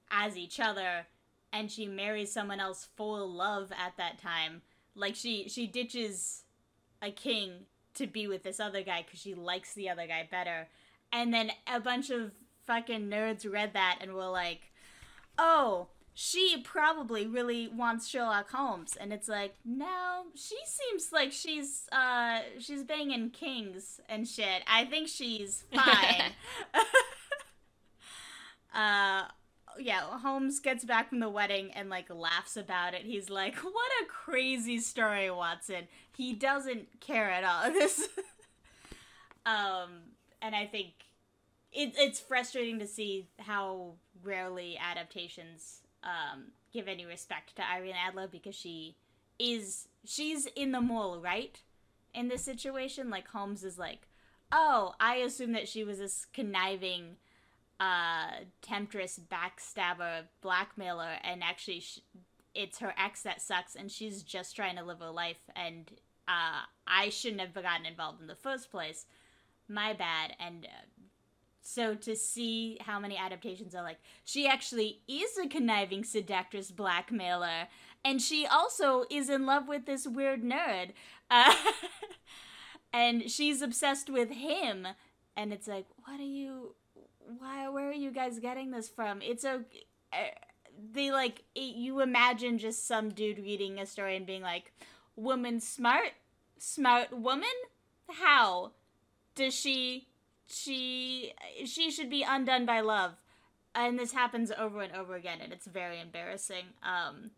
[0.10, 1.08] as each other,
[1.52, 4.62] and she marries someone else for love at that time.
[4.96, 6.44] Like she she ditches
[7.02, 10.68] a king to be with this other guy because she likes the other guy better.
[11.12, 12.32] And then a bunch of
[12.66, 14.72] fucking nerds read that and were like,
[15.38, 18.98] oh, she probably really wants Sherlock Holmes.
[19.00, 24.64] And it's like, no, she seems like she's uh she's banging kings and shit.
[24.68, 26.34] I think she's fine.
[28.76, 29.24] uh
[29.80, 33.04] yeah, Holmes gets back from the wedding and like laughs about it.
[33.04, 37.72] He's like, "What a crazy story, Watson." He doesn't care at all.
[37.80, 38.08] This,
[39.46, 39.90] um,
[40.42, 40.92] and I think
[41.72, 48.28] it, it's frustrating to see how rarely adaptations um, give any respect to Irene Adler
[48.28, 48.96] because she
[49.38, 51.62] is she's in the mole, right?
[52.14, 54.08] In this situation, like Holmes is like,
[54.52, 57.18] "Oh, I assume that she was this conniving."
[57.80, 62.00] Uh, temptress, backstabber, blackmailer, and actually sh-
[62.54, 65.92] it's her ex that sucks, and she's just trying to live her life, and
[66.28, 69.06] uh, I shouldn't have gotten involved in the first place.
[69.68, 70.36] My bad.
[70.40, 70.86] And uh,
[71.62, 77.68] so to see how many adaptations are like, she actually is a conniving seductress blackmailer,
[78.04, 80.92] and she also is in love with this weird nerd.
[81.32, 81.54] Uh,
[82.94, 84.88] and she's obsessed with him.
[85.36, 86.76] And it's like, what are you
[87.38, 89.22] why where are you guys getting this from?
[89.22, 89.62] It's a
[90.14, 90.18] uh,
[90.92, 94.72] they like it, you imagine just some dude reading a story and being like
[95.16, 96.14] woman smart
[96.58, 97.48] smart woman?
[98.10, 98.72] How?
[99.36, 100.08] Does she
[100.48, 101.34] she
[101.66, 103.14] she should be undone by love.
[103.76, 107.30] And this happens over and over again and it's very embarrassing um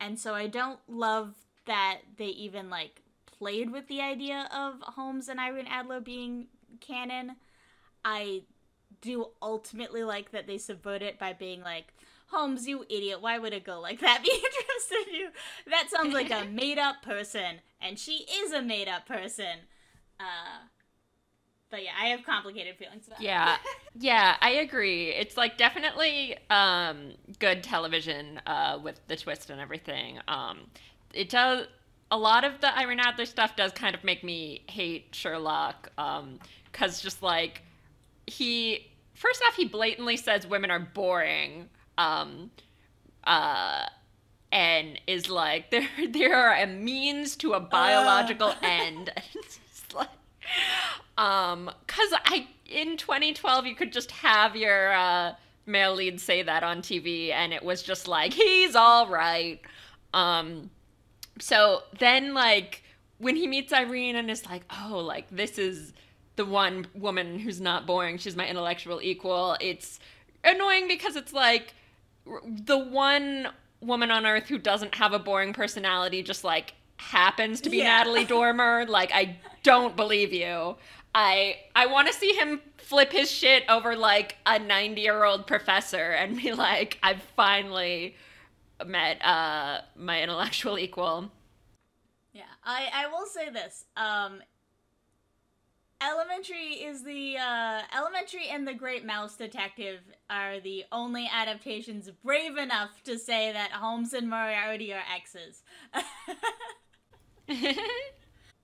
[0.00, 5.28] and so i don't love that they even like played with the idea of holmes
[5.28, 6.48] and irene adler being
[6.80, 7.36] canon.
[8.04, 8.42] I
[9.00, 11.92] do ultimately like that they subvert it by being like
[12.28, 15.28] holmes you idiot why would a girl like that be interested in you
[15.68, 19.58] that sounds like a made-up person and she is a made-up person
[20.18, 20.66] uh
[21.70, 23.54] but yeah, I have complicated feelings about yeah.
[23.54, 23.60] it.
[23.94, 25.10] yeah, yeah, I agree.
[25.10, 30.18] It's like definitely um, good television uh, with the twist and everything.
[30.26, 30.62] Um,
[31.14, 31.66] it does
[32.10, 36.98] a lot of the Irene Adler stuff does kind of make me hate Sherlock because
[36.98, 37.62] um, just like
[38.26, 38.89] he
[39.20, 42.50] first off he blatantly says women are boring um,
[43.24, 43.84] uh,
[44.50, 48.56] and is like there there are a means to a biological uh.
[48.62, 49.12] end.
[49.34, 50.08] it's like
[51.18, 55.34] um, cause I in 2012 you could just have your uh,
[55.66, 59.60] male lead say that on TV, and it was just like he's all right.
[60.14, 60.70] Um,
[61.38, 62.82] so then like
[63.18, 65.92] when he meets Irene and is like, oh, like this is
[66.40, 68.16] the one woman who's not boring.
[68.16, 69.58] She's my intellectual equal.
[69.60, 70.00] It's
[70.42, 71.74] annoying because it's like
[72.24, 73.48] the one
[73.82, 77.98] woman on earth who doesn't have a boring personality just like happens to be yeah.
[77.98, 78.86] Natalie Dormer.
[78.88, 80.76] Like I don't believe you.
[81.14, 86.38] I I want to see him flip his shit over like a 90-year-old professor and
[86.38, 88.16] be like I've finally
[88.86, 91.30] met uh my intellectual equal.
[92.32, 92.44] Yeah.
[92.64, 93.84] I I will say this.
[93.94, 94.40] Um
[96.02, 102.56] Elementary is the uh, Elementary and the Great Mouse Detective are the only adaptations brave
[102.56, 105.62] enough to say that Holmes and Moriarty are exes.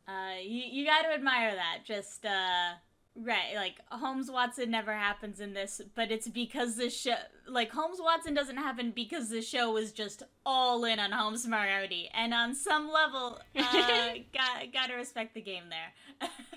[0.08, 1.78] Uh, you, you got to admire that.
[1.84, 2.74] Just, uh,
[3.16, 7.16] right, like, Holmes Watson never happens in this, but it's because the show,
[7.48, 12.08] like, Holmes Watson doesn't happen because the show was just all in on Holmes Moriarty.
[12.14, 13.62] And on some level, uh,
[14.32, 16.30] got, got to respect the game there.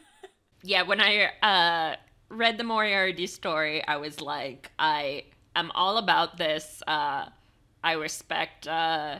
[0.64, 1.96] yeah, when I, uh,
[2.30, 6.82] read the Moriarty story, I was like, I am all about this.
[6.88, 7.26] Uh,
[7.84, 9.20] I respect, uh,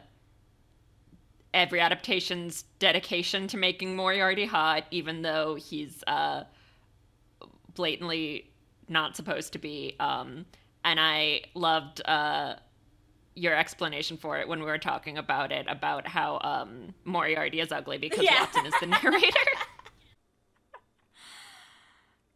[1.54, 6.44] every adaptation's dedication to making Moriarty hot, even though he's uh,
[7.74, 8.52] blatantly
[8.88, 9.96] not supposed to be.
[10.00, 10.46] Um,
[10.84, 12.56] and I loved uh,
[13.36, 17.72] your explanation for it when we were talking about it about how um, Moriarty is
[17.72, 18.42] ugly because yeah.
[18.42, 19.38] Watson is the narrator.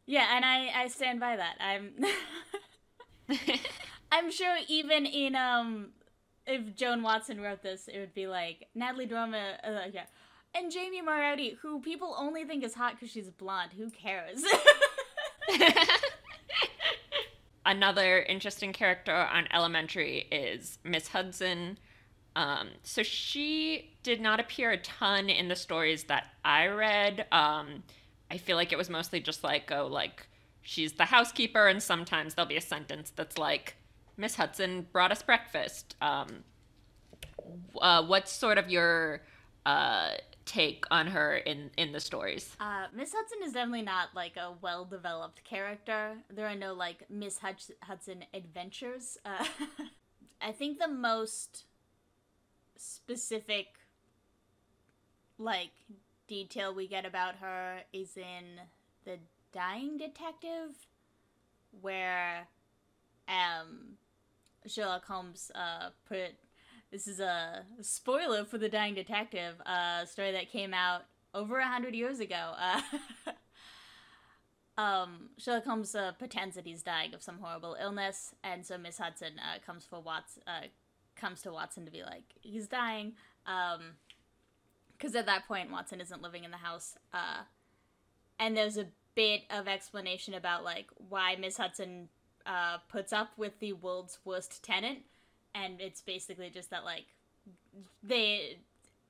[0.06, 1.56] yeah, and I, I stand by that.
[1.60, 1.94] I'm
[4.12, 5.89] I'm sure even in um
[6.46, 10.06] if Joan Watson wrote this, it would be like Natalie Dormer, uh, yeah,
[10.54, 13.72] and Jamie Moriarty, who people only think is hot because she's blonde.
[13.78, 14.44] Who cares?
[17.66, 21.78] Another interesting character on Elementary is Miss Hudson.
[22.36, 27.26] Um, so she did not appear a ton in the stories that I read.
[27.32, 27.84] Um,
[28.32, 30.28] I feel like it was mostly just like, oh, like
[30.62, 33.76] she's the housekeeper, and sometimes there'll be a sentence that's like,
[34.18, 35.96] Miss Hudson brought us breakfast.
[36.02, 36.44] Um,
[37.82, 39.22] uh, what's sort of your
[39.66, 40.12] uh,
[40.46, 42.56] take on her in in the stories?
[42.60, 46.18] Uh, Miss Hudson is definitely not like a well developed character.
[46.30, 49.18] There are no like Miss Hudson adventures.
[49.26, 49.46] Uh,
[50.42, 51.66] I think the most
[52.78, 53.68] specific
[55.38, 55.72] like
[56.28, 58.62] detail we get about her is in
[59.06, 59.20] the
[59.52, 60.88] Dying Detective,
[61.82, 62.48] where
[63.28, 63.98] um
[64.66, 66.36] Sherlock Holmes uh, put
[66.92, 71.58] this is a spoiler for the Dying Detective, a uh, story that came out over
[71.58, 72.54] a hundred years ago.
[72.56, 72.82] Uh,
[74.82, 79.00] um, Sherlock Holmes uh, pretends that he's dying of some horrible illness, and so Miss
[79.00, 80.68] Hudson uh, comes for Watts uh,
[81.16, 83.14] comes to Watson to be like he's dying.
[84.98, 87.44] Because at that point Watson isn't living in the house, uh,
[88.39, 92.10] and there's a bit of explanation about like why Miss Hudson
[92.46, 95.00] uh, puts up with the world's worst tenant,
[95.54, 97.06] and it's basically just that like
[98.02, 98.58] they,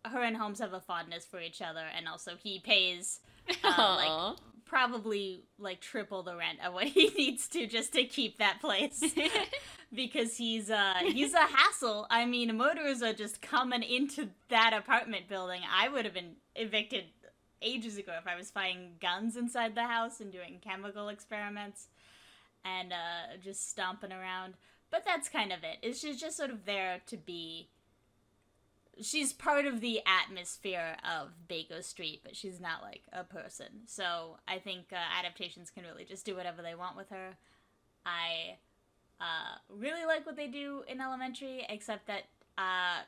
[0.05, 3.19] her and Holmes have a fondness for each other, and also he pays
[3.63, 4.37] uh, like
[4.73, 9.03] probably like triple the rent of what he needs to just to keep that place
[9.93, 12.07] because he's uh he's a hassle.
[12.09, 15.61] I mean, murderers are just coming into that apartment building.
[15.71, 17.05] I would have been evicted
[17.61, 21.87] ages ago if I was finding guns inside the house and doing chemical experiments
[22.65, 24.55] and uh, just stomping around.
[24.89, 25.77] But that's kind of it.
[25.83, 27.69] It's just, just sort of there to be
[29.01, 33.67] she's part of the atmosphere of Baker Street, but she's not like a person.
[33.85, 37.37] So I think uh, adaptations can really just do whatever they want with her.
[38.05, 38.57] I
[39.19, 42.23] uh, really like what they do in Elementary, except that
[42.57, 43.03] uh,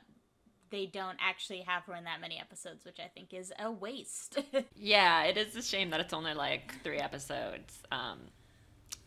[0.70, 4.38] they don't actually have her in that many episodes, which I think is a waste.
[4.76, 7.82] yeah, it is a shame that it's only like three episodes.
[7.92, 8.18] Um,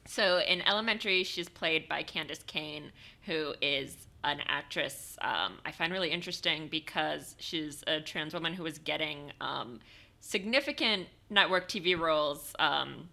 [0.05, 2.91] so in Elementary, she's played by Candis Cayne,
[3.25, 8.65] who is an actress um, I find really interesting because she's a trans woman who
[8.65, 9.80] is getting um,
[10.20, 13.09] significant network TV roles, um,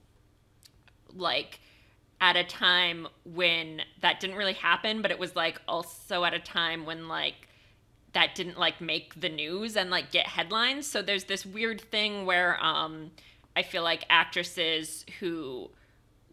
[1.15, 1.61] like
[2.21, 6.39] at a time when that didn't really happen, but it was like also at a
[6.39, 7.49] time when like
[8.13, 10.87] that didn't like make the news and like get headlines.
[10.87, 13.11] So there's this weird thing where um,
[13.55, 15.71] I feel like actresses who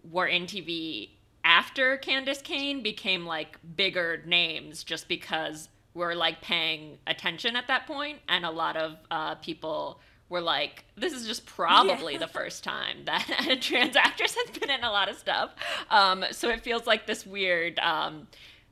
[0.09, 1.09] were in TV
[1.43, 7.85] after Candis Cayne became like bigger names just because we're like paying attention at that
[7.85, 12.19] point, and a lot of uh, people were like, "This is just probably yeah.
[12.19, 15.51] the first time that a trans actress has been in a lot of stuff."
[15.89, 17.79] Um, so it feels like this weird.
[17.79, 18.27] Um,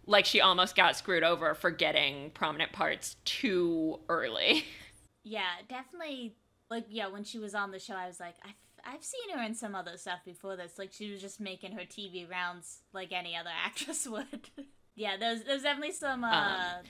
[0.08, 4.66] like she almost got screwed over for getting prominent parts too early.
[5.24, 6.36] Yeah, definitely.
[6.70, 8.50] Like, yeah, when she was on the show, I was like, I
[8.86, 10.78] I've seen her in some other stuff before this.
[10.78, 14.50] Like she was just making her TV rounds like any other actress would.
[14.96, 16.86] yeah, there's there's definitely some uh um.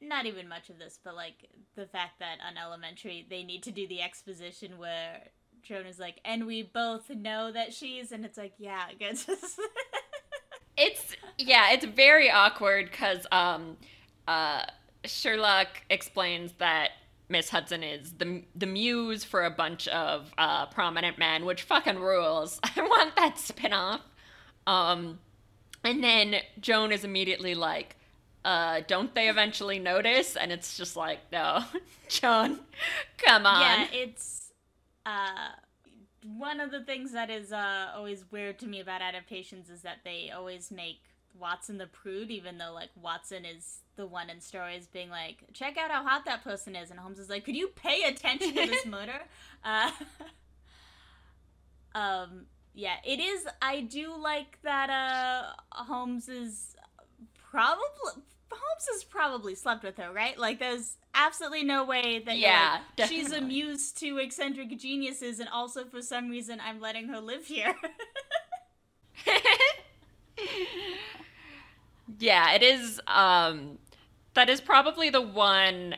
[0.00, 3.70] not even much of this, but like the fact that on Elementary they need to
[3.70, 5.20] do the exposition where
[5.62, 9.18] Joan is like, and we both know that she's, and it's like, yeah, good.
[10.76, 13.76] it's yeah, it's very awkward because um,
[14.26, 14.64] uh,
[15.04, 16.90] Sherlock explains that
[17.32, 21.98] Miss Hudson is the the muse for a bunch of uh, prominent men, which fucking
[21.98, 22.60] rules.
[22.76, 24.00] I want that spinoff.
[24.66, 25.18] Um,
[25.82, 27.96] and then Joan is immediately like,
[28.44, 31.64] uh, "Don't they eventually notice?" And it's just like, "No,
[32.08, 32.60] Joan,
[33.18, 34.52] come on." Yeah, it's
[35.06, 35.48] uh,
[36.22, 39.98] one of the things that is uh, always weird to me about adaptations is that
[40.04, 41.00] they always make
[41.38, 45.76] Watson the prude, even though like Watson is the one in stories being like, check
[45.76, 48.66] out how hot that person is, and Holmes is like, could you pay attention to
[48.66, 49.20] this murder?
[49.64, 49.90] Uh,
[51.94, 53.46] um, yeah, it is.
[53.60, 54.90] I do like that.
[54.90, 56.74] Uh, Holmes is
[57.50, 60.38] probably Holmes has probably slept with her, right?
[60.38, 65.48] Like, there's absolutely no way that yeah, like, she's a muse to eccentric geniuses, and
[65.48, 67.74] also for some reason I'm letting her live here.
[72.18, 73.00] yeah, it is.
[73.06, 73.78] Um,
[74.34, 75.96] that is probably the one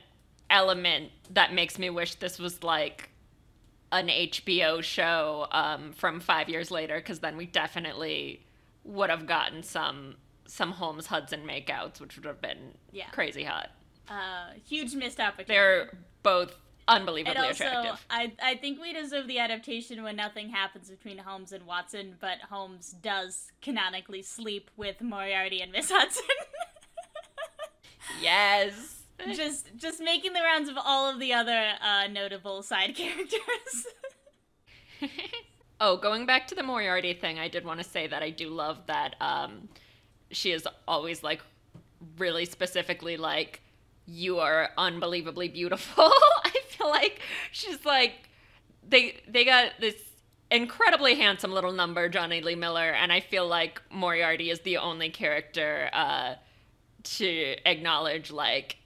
[0.51, 3.11] element that makes me wish this was like
[3.93, 8.45] an HBO show um, from five years later, because then we definitely
[8.85, 10.16] would have gotten some
[10.47, 13.09] some Holmes Hudson makeouts, which would have been yeah.
[13.11, 13.70] crazy hot.
[14.09, 15.55] Uh, huge missed opportunity.
[15.55, 16.55] They're both
[16.89, 18.07] unbelievably and also, attractive.
[18.11, 22.39] I I think we deserve the adaptation when nothing happens between Holmes and Watson, but
[22.51, 26.24] Holmes does canonically sleep with Moriarty and Miss Hudson.
[28.22, 29.03] yes.
[29.32, 33.87] Just just making the rounds of all of the other uh, notable side characters.
[35.80, 38.51] oh, going back to the Moriarty thing, I did want to say that I do
[38.51, 39.68] love that um,
[40.30, 41.41] she is always like
[42.18, 43.62] really specifically like
[44.07, 46.05] you are unbelievably beautiful.
[46.45, 47.21] I feel like
[47.53, 48.29] she's like
[48.87, 49.95] they they got this
[50.51, 55.11] incredibly handsome little number, Jonny Lee Miller, and I feel like Moriarty is the only
[55.11, 56.35] character uh,
[57.03, 58.77] to acknowledge like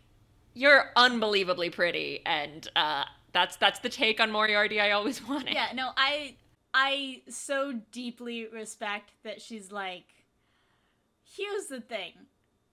[0.55, 5.55] you're unbelievably pretty, and uh, that's that's the take on Moriarty I always wanted.
[5.55, 6.37] Yeah, no, I
[6.75, 10.05] I so deeply respect that she's like.
[11.31, 12.13] Here's the thing.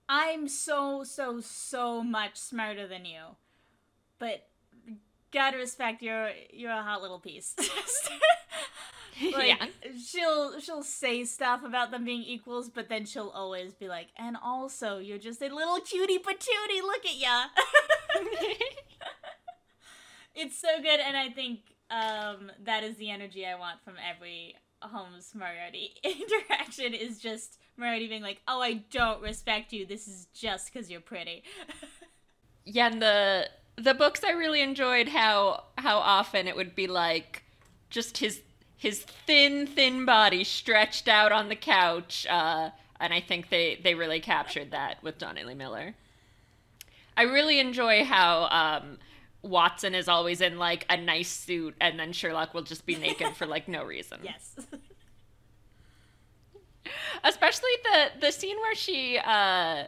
[0.08, 3.36] I'm so, so, so much smarter than you.
[4.18, 4.48] But
[5.32, 7.54] gotta respect you're you're a hot little piece.
[9.34, 9.66] like yeah.
[10.02, 14.36] she'll she'll say stuff about them being equals, but then she'll always be like, and
[14.42, 17.44] also you're just a little cutie patootie, look at ya.
[20.34, 24.56] it's so good and I think um, that is the energy I want from every
[24.82, 29.86] Holmes Moriarty interaction is just Moriarty being like, "Oh, I don't respect you.
[29.86, 31.42] This is just because you're pretty."
[32.64, 37.42] yeah, and the the books I really enjoyed how how often it would be like
[37.90, 38.40] just his
[38.76, 42.70] his thin thin body stretched out on the couch, uh,
[43.00, 45.94] and I think they they really captured that with Jonny Lee Miller.
[47.16, 48.44] I really enjoy how.
[48.50, 48.98] Um,
[49.42, 53.36] Watson is always in like a nice suit, and then Sherlock will just be naked
[53.36, 54.18] for like no reason.
[54.24, 54.56] Yes.
[57.24, 59.84] Especially the the scene where she uh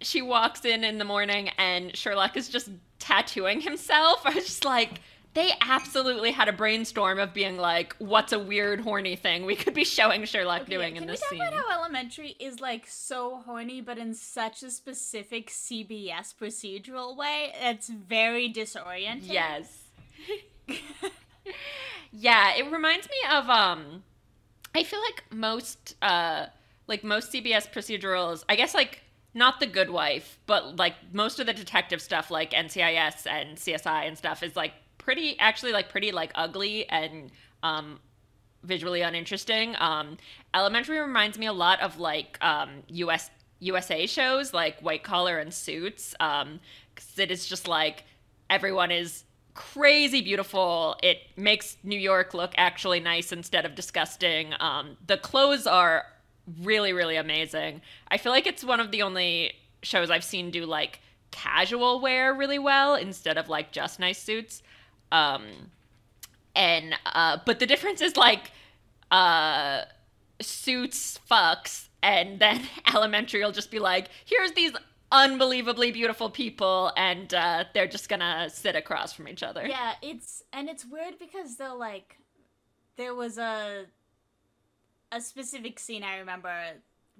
[0.00, 4.20] she walks in in the morning and Sherlock is just tattooing himself.
[4.24, 5.00] I was just like,
[5.34, 9.74] they absolutely had a brainstorm of being like, what's a weird horny thing we could
[9.74, 11.40] be showing Sherlock Okay, doing can in we this talk scene?
[11.40, 17.52] about how Elementary is like so horny, but in such a specific CBS procedural way?
[17.60, 19.32] It's very disorienting.
[19.32, 19.84] Yes.
[22.12, 24.02] yeah, it reminds me of um
[24.76, 26.46] I feel like most uh
[26.86, 29.00] like most CBS procedurals, I guess like
[29.32, 34.06] not the good wife, but like most of the detective stuff like NCIS and CSI
[34.06, 38.00] and stuff is like pretty actually like pretty like ugly and um
[38.64, 39.74] visually uninteresting.
[39.78, 40.18] Um
[40.54, 45.54] Elementary reminds me a lot of like um US USA shows like White Collar and
[45.54, 46.14] Suits.
[46.20, 46.60] Um
[46.94, 48.04] 'cause it is just like
[48.50, 49.24] everyone is
[49.56, 50.96] crazy beautiful.
[51.02, 54.52] It makes New York look actually nice instead of disgusting.
[54.60, 56.04] Um, the clothes are
[56.60, 57.80] really, really amazing.
[58.08, 61.00] I feel like it's one of the only shows I've seen do like
[61.30, 64.62] casual wear really well instead of like just nice suits.
[65.10, 65.42] Um,
[66.54, 68.52] and uh, but the difference is like
[69.10, 69.82] uh,
[70.40, 72.62] suits fucks, and then
[72.94, 74.72] elementary will just be like, here's these
[75.16, 79.66] unbelievably beautiful people, and uh, they're just gonna sit across from each other.
[79.66, 82.18] Yeah, it's and it's weird because though like
[82.96, 83.86] there was a
[85.12, 86.52] a specific scene I remember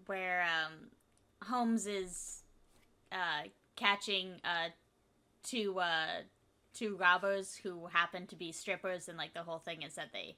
[0.07, 0.91] where um
[1.43, 2.43] Holmes is
[3.13, 4.71] uh catching uh
[5.43, 6.23] two uh
[6.75, 10.37] two robbers who happen to be strippers and like the whole thing is that they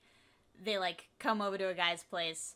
[0.62, 2.54] they like come over to a guy's place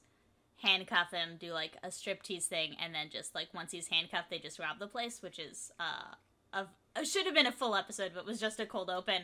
[0.59, 4.39] handcuff him do like a striptease thing and then just like once he's handcuffed they
[4.39, 6.15] just rob the place which is uh
[6.53, 9.23] of it should have been a full episode but was just a cold open.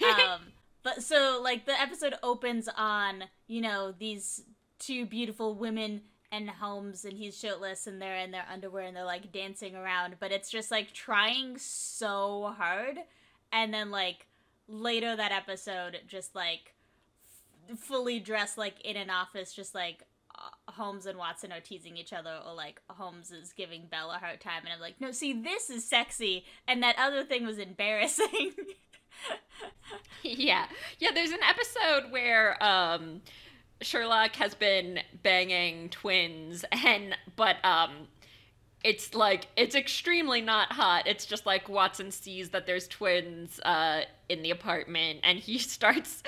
[0.00, 0.40] Um
[0.84, 4.42] but so like the episode opens on you know these
[4.78, 9.04] two beautiful women and Holmes and he's shirtless and they're in their underwear and they're
[9.04, 12.98] like dancing around but it's just like trying so hard
[13.52, 14.26] and then like
[14.68, 16.74] later that episode just like
[17.68, 20.04] f- fully dressed like in an office just like
[20.68, 24.40] Holmes and Watson are teasing each other or like Holmes is giving Bella a hard
[24.40, 28.52] time and I'm like no see this is sexy and that other thing was embarrassing
[30.22, 30.66] yeah.
[30.98, 33.22] Yeah, there's an episode where um
[33.80, 38.08] Sherlock has been banging twins and but um
[38.84, 41.06] it's like it's extremely not hot.
[41.06, 46.22] It's just like Watson sees that there's twins uh in the apartment and he starts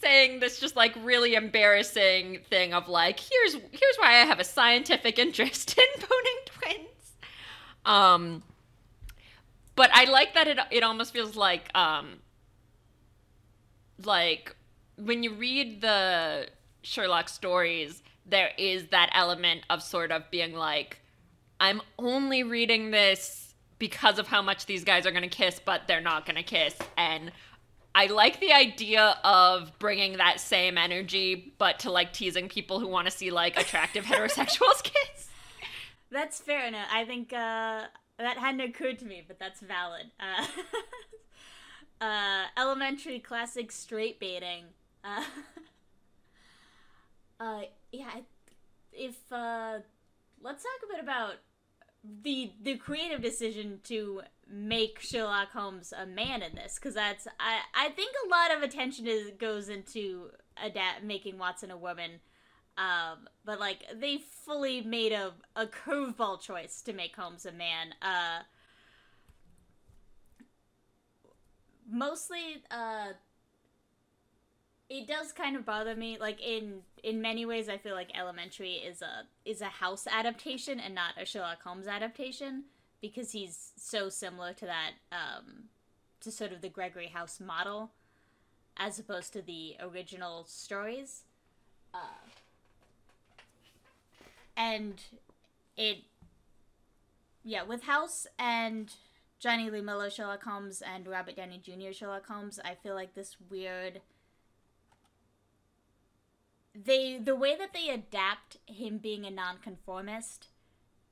[0.00, 4.44] saying this just like really embarrassing thing of like here's here's why I have a
[4.44, 7.12] scientific interest in boning twins.
[7.84, 8.42] Um
[9.74, 12.18] but I like that it it almost feels like um
[14.04, 14.54] like
[14.96, 16.48] when you read the
[16.82, 21.00] Sherlock stories, there is that element of sort of being like,
[21.60, 25.82] I'm only reading this because of how much these guys are going to kiss, but
[25.86, 26.76] they're not going to kiss.
[26.96, 27.30] And
[27.96, 32.88] I like the idea of bringing that same energy, but to like teasing people who
[32.88, 35.30] want to see like attractive heterosexuals kiss.
[36.10, 36.88] That's fair enough.
[36.92, 37.84] I think uh,
[38.18, 40.10] that hadn't occurred to me, but that's valid.
[40.20, 40.46] Uh,
[42.04, 44.64] uh, elementary classic straight baiting.
[45.02, 45.24] Uh,
[47.40, 48.10] uh, yeah,
[48.92, 49.78] if uh,
[50.42, 51.36] let's talk a bit about
[52.22, 57.60] the the creative decision to make Sherlock Holmes a man in this, because that's I
[57.74, 60.30] I think a lot of attention is goes into
[60.62, 62.20] adapt making Watson a woman.
[62.78, 67.94] Um, but like they fully made a a curveball choice to make Holmes a man.
[68.02, 68.42] Uh,
[71.90, 73.12] mostly, uh,
[74.88, 76.18] it does kind of bother me.
[76.18, 80.80] Like in in many ways, I feel like Elementary is a is a House adaptation
[80.80, 82.64] and not a Sherlock Holmes adaptation
[83.00, 85.64] because he's so similar to that um,
[86.20, 87.90] to sort of the Gregory House model
[88.76, 91.22] as opposed to the original stories.
[91.94, 91.98] Uh,
[94.56, 95.02] and
[95.76, 95.98] it
[97.44, 98.94] yeah with house and
[99.38, 103.36] jonny lee miller sherlock holmes and robert downey jr sherlock holmes i feel like this
[103.50, 104.00] weird
[106.84, 110.48] they the way that they adapt him being a nonconformist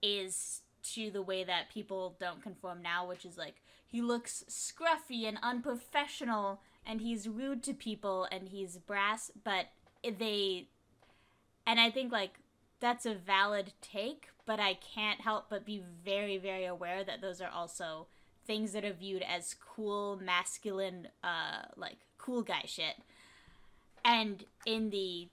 [0.02, 3.56] is to the way that people don't conform now which is like
[3.86, 9.66] he looks scruffy and unprofessional and he's rude to people and he's brass but
[10.18, 10.66] they
[11.66, 12.38] and i think like
[12.84, 17.40] that's a valid take, but I can't help but be very, very aware that those
[17.40, 18.08] are also
[18.46, 22.96] things that are viewed as cool, masculine, uh, like cool guy shit.
[24.04, 25.28] And in the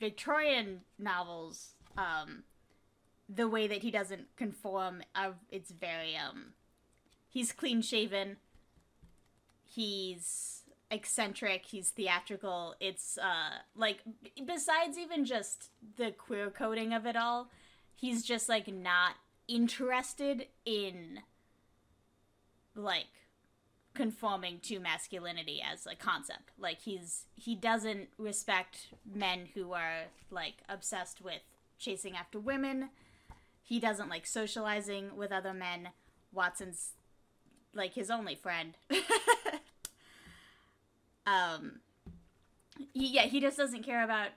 [0.00, 2.44] Victorian novels, um,
[3.28, 6.54] the way that he doesn't conform uh, it's very um
[7.28, 8.38] he's clean shaven.
[9.62, 11.66] He's eccentric.
[11.66, 12.74] He's theatrical.
[12.80, 13.98] It's uh like
[14.44, 17.50] besides even just the queer coding of it all
[18.00, 19.12] he's just like not
[19.46, 21.20] interested in
[22.74, 23.06] like
[24.00, 26.52] conforming to masculinity as a concept.
[26.58, 31.42] Like he's he doesn't respect men who are like obsessed with
[31.78, 32.88] chasing after women.
[33.62, 35.90] He doesn't like socializing with other men.
[36.32, 36.92] Watson's
[37.74, 38.74] like his only friend.
[41.26, 41.80] Um
[42.94, 44.30] he, yeah he just doesn't care about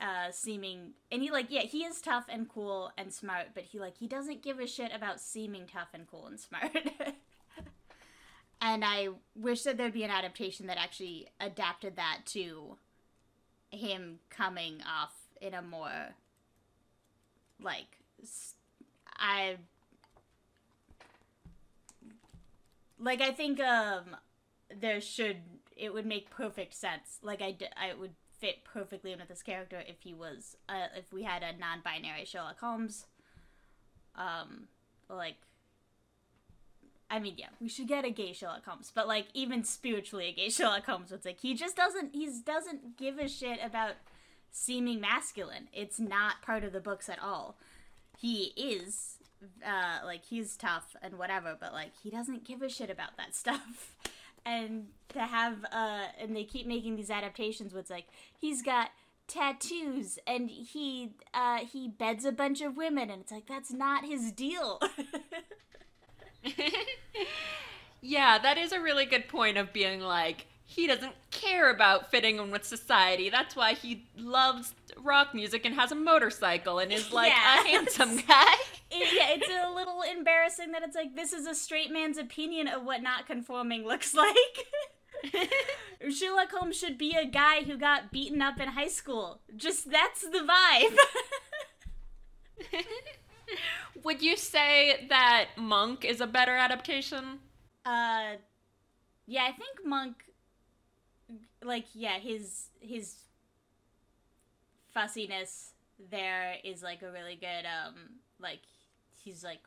[0.00, 3.78] uh seeming and he like yeah he is tough and cool and smart but he
[3.78, 6.74] like he doesn't give a shit about seeming tough and cool and smart
[8.60, 12.76] and i wish that there'd be an adaptation that actually adapted that to
[13.70, 16.14] him coming off in a more
[17.62, 17.98] like
[19.16, 19.56] i
[22.98, 24.16] like i think um
[24.80, 25.38] there should
[25.80, 27.18] it would make perfect sense.
[27.22, 31.12] Like I I would fit perfectly in with this character if he was uh, if
[31.12, 33.04] we had a non-binary sherlock holmes
[34.16, 34.66] um
[35.10, 35.36] like
[37.10, 40.32] I mean, yeah, we should get a gay Sherlock Holmes, but like even spiritually a
[40.32, 43.94] gay Sherlock Holmes, it's like he just doesn't he doesn't give a shit about
[44.52, 45.68] seeming masculine.
[45.72, 47.56] It's not part of the books at all.
[48.16, 49.16] He is
[49.66, 53.34] uh like he's tough and whatever, but like he doesn't give a shit about that
[53.34, 53.96] stuff.
[54.46, 58.06] And to have uh and they keep making these adaptations where it's like
[58.38, 58.90] he's got
[59.26, 64.04] tattoos and he uh he beds a bunch of women and it's like that's not
[64.04, 64.80] his deal.
[68.00, 72.38] yeah, that is a really good point of being like, he doesn't care about fitting
[72.38, 73.28] in with society.
[73.28, 77.60] That's why he loves rock music and has a motorcycle and is like Yeah.
[77.60, 78.54] a handsome guy.
[78.90, 82.68] it, yeah, it's a little embarrassing that it's like this is a straight man's opinion
[82.68, 84.14] of what not conforming looks
[85.34, 85.44] like.
[86.08, 89.40] Sherlock Holmes should be a guy who got beaten up in high school.
[89.56, 90.96] Just that's the vibe.
[94.04, 97.40] Would you say that Monk is a better adaptation?
[97.84, 98.36] uh
[99.26, 100.24] yeah, I think Monk
[101.62, 103.14] like yeah, his his
[104.92, 105.70] fussiness
[106.10, 107.94] there is like a really good um
[108.40, 108.60] like
[109.22, 109.60] he's like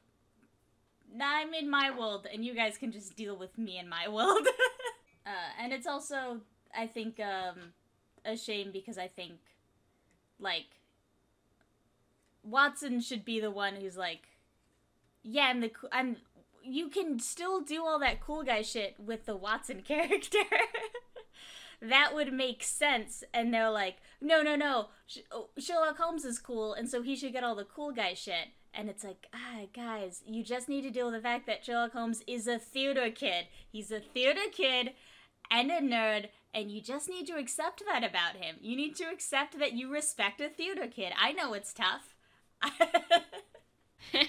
[1.15, 4.07] nah, I'm in my world and you guys can just deal with me in my
[4.07, 4.47] world.
[5.25, 6.41] uh and it's also
[6.75, 7.73] I think um
[8.25, 9.39] a shame because I think
[10.39, 10.75] like
[12.43, 14.27] Watson should be the one who's like
[15.23, 16.17] yeah, I'm the I'm
[16.63, 20.43] you can still do all that cool guy shit with the Watson character.
[21.81, 23.23] that would make sense.
[23.33, 24.87] And they're like, no, no, no.
[25.31, 28.49] Oh, Sherlock Holmes is cool, and so he should get all the cool guy shit.
[28.73, 31.91] And it's like, ah, guys, you just need to deal with the fact that Sherlock
[31.91, 33.47] Holmes is a theater kid.
[33.69, 34.93] He's a theater kid
[35.51, 38.55] and a nerd, and you just need to accept that about him.
[38.61, 41.13] You need to accept that you respect a theater kid.
[41.21, 42.12] I know it's tough.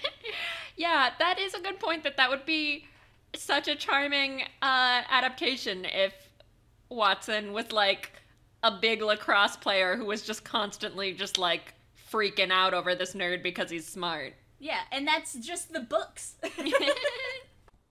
[0.77, 2.03] yeah, that is a good point.
[2.03, 2.85] That that would be
[3.35, 6.13] such a charming uh, adaptation if
[6.89, 8.11] Watson was like
[8.63, 11.73] a big lacrosse player who was just constantly just like
[12.11, 14.33] freaking out over this nerd because he's smart.
[14.59, 16.35] yeah, and that's just the books.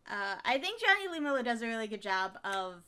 [0.06, 2.82] Uh, I think Jonny Lee Miller does a really good job of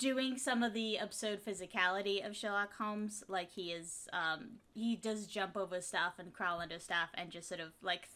[0.00, 3.22] doing some of the absurd physicality of Sherlock Holmes.
[3.28, 7.48] Like he is, um, he does jump over stuff and crawl under stuff and just
[7.48, 8.08] sort of like,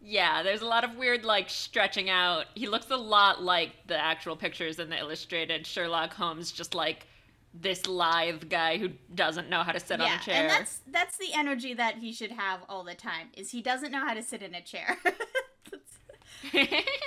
[0.00, 2.44] yeah, there's a lot of weird like stretching out.
[2.54, 7.06] He looks a lot like the actual pictures in the illustrated Sherlock Holmes, just like
[7.54, 10.42] this lithe guy who doesn't know how to sit on a chair.
[10.42, 13.28] and that's that's the energy that he should have all the time.
[13.34, 14.98] Is he doesn't know how to sit in a chair.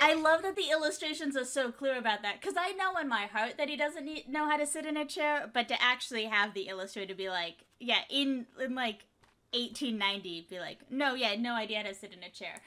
[0.02, 3.26] I love that the illustrations are so clear about that because I know in my
[3.26, 6.24] heart that he doesn't need, know how to sit in a chair, but to actually
[6.24, 9.04] have the illustrator be like, yeah, in in like
[9.52, 12.60] 1890, be like, no, yeah, no idea how to sit in a chair,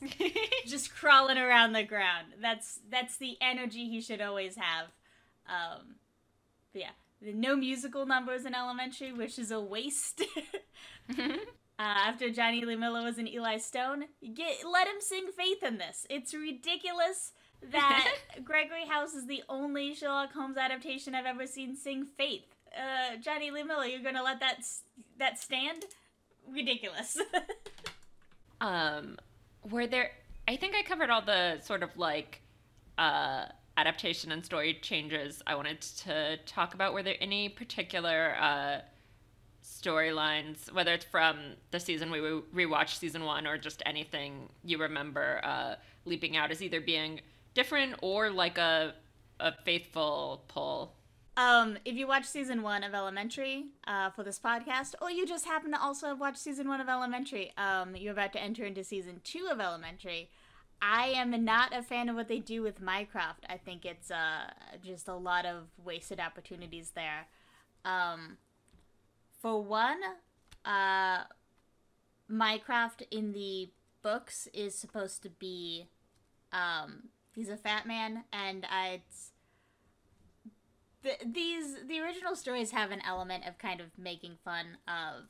[0.66, 2.28] just crawling around the ground.
[2.40, 4.86] That's that's the energy he should always have.
[5.48, 5.96] Um,
[6.74, 6.90] yeah,
[7.22, 10.22] no musical numbers in elementary, which is a waste.
[11.78, 14.04] Uh, after Jonny Lee Miller was in Eli Stone,
[14.34, 16.06] get let him sing Faith in this.
[16.08, 17.32] It's ridiculous
[17.70, 18.14] that
[18.44, 22.44] Gregory House is the only Sherlock Holmes adaptation I've ever seen sing Faith.
[22.74, 24.64] Uh, Jonny Lee Miller, you're gonna let that
[25.18, 25.84] that stand?
[26.48, 27.18] Ridiculous.
[28.60, 29.18] um
[29.70, 30.10] were there
[30.48, 32.40] i think i covered all the sort of like
[32.98, 33.44] uh
[33.76, 38.78] adaptation and story changes i wanted to talk about were there any particular uh
[39.66, 41.38] storylines, whether it's from
[41.72, 46.62] the season we rewatched season one or just anything you remember uh, leaping out as
[46.62, 47.20] either being
[47.54, 48.94] different or like a
[49.38, 50.94] a faithful pull?
[51.36, 55.44] Um, if you watch season one of Elementary uh, for this podcast, or you just
[55.44, 58.82] happen to also have watched season one of Elementary, um, you're about to enter into
[58.82, 60.30] season two of Elementary.
[60.80, 63.44] I am not a fan of what they do with Mycroft.
[63.50, 64.50] I think it's uh,
[64.82, 67.26] just a lot of wasted opportunities there.
[67.84, 68.38] Um,
[69.38, 69.98] for one,
[70.64, 71.24] uh,
[72.28, 73.70] Mycroft in the
[74.02, 75.86] books is supposed to be,
[76.52, 79.32] um, he's a fat man, and I, it's
[81.02, 85.24] the, these the original stories have an element of kind of making fun of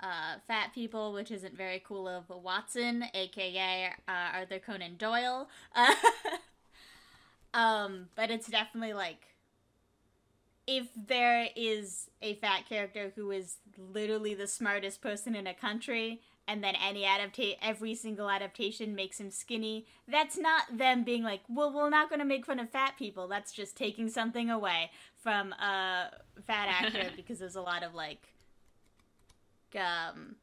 [0.00, 5.48] uh, fat people, which isn't very cool of Watson, aka uh, Arthur Conan Doyle.
[7.54, 9.26] Um, but it's definitely like
[10.68, 16.20] if there is a fat character who is literally the smartest person in a country
[16.46, 21.40] and then any adaptation every single adaptation makes him skinny that's not them being like
[21.48, 23.28] well we're not going to make fun of fat people.
[23.28, 24.90] That's just taking something away
[25.22, 26.10] from a
[26.46, 28.28] fat actor because there's a lot of like
[29.74, 30.36] um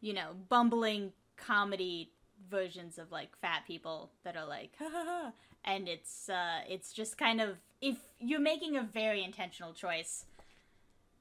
[0.00, 2.12] you know bumbling comedy
[2.48, 5.32] versions of like fat people that are like ha ha ha
[5.64, 10.24] and it's uh it's just kind of if you're making a very intentional choice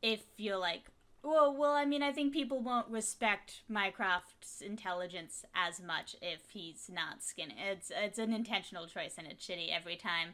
[0.02, 0.84] if you're like
[1.24, 6.90] well, well, I mean, I think people won't respect Mycroft's intelligence as much if he's
[6.92, 7.56] not skinny.
[7.60, 10.30] It's it's an intentional choice and it's shitty every time.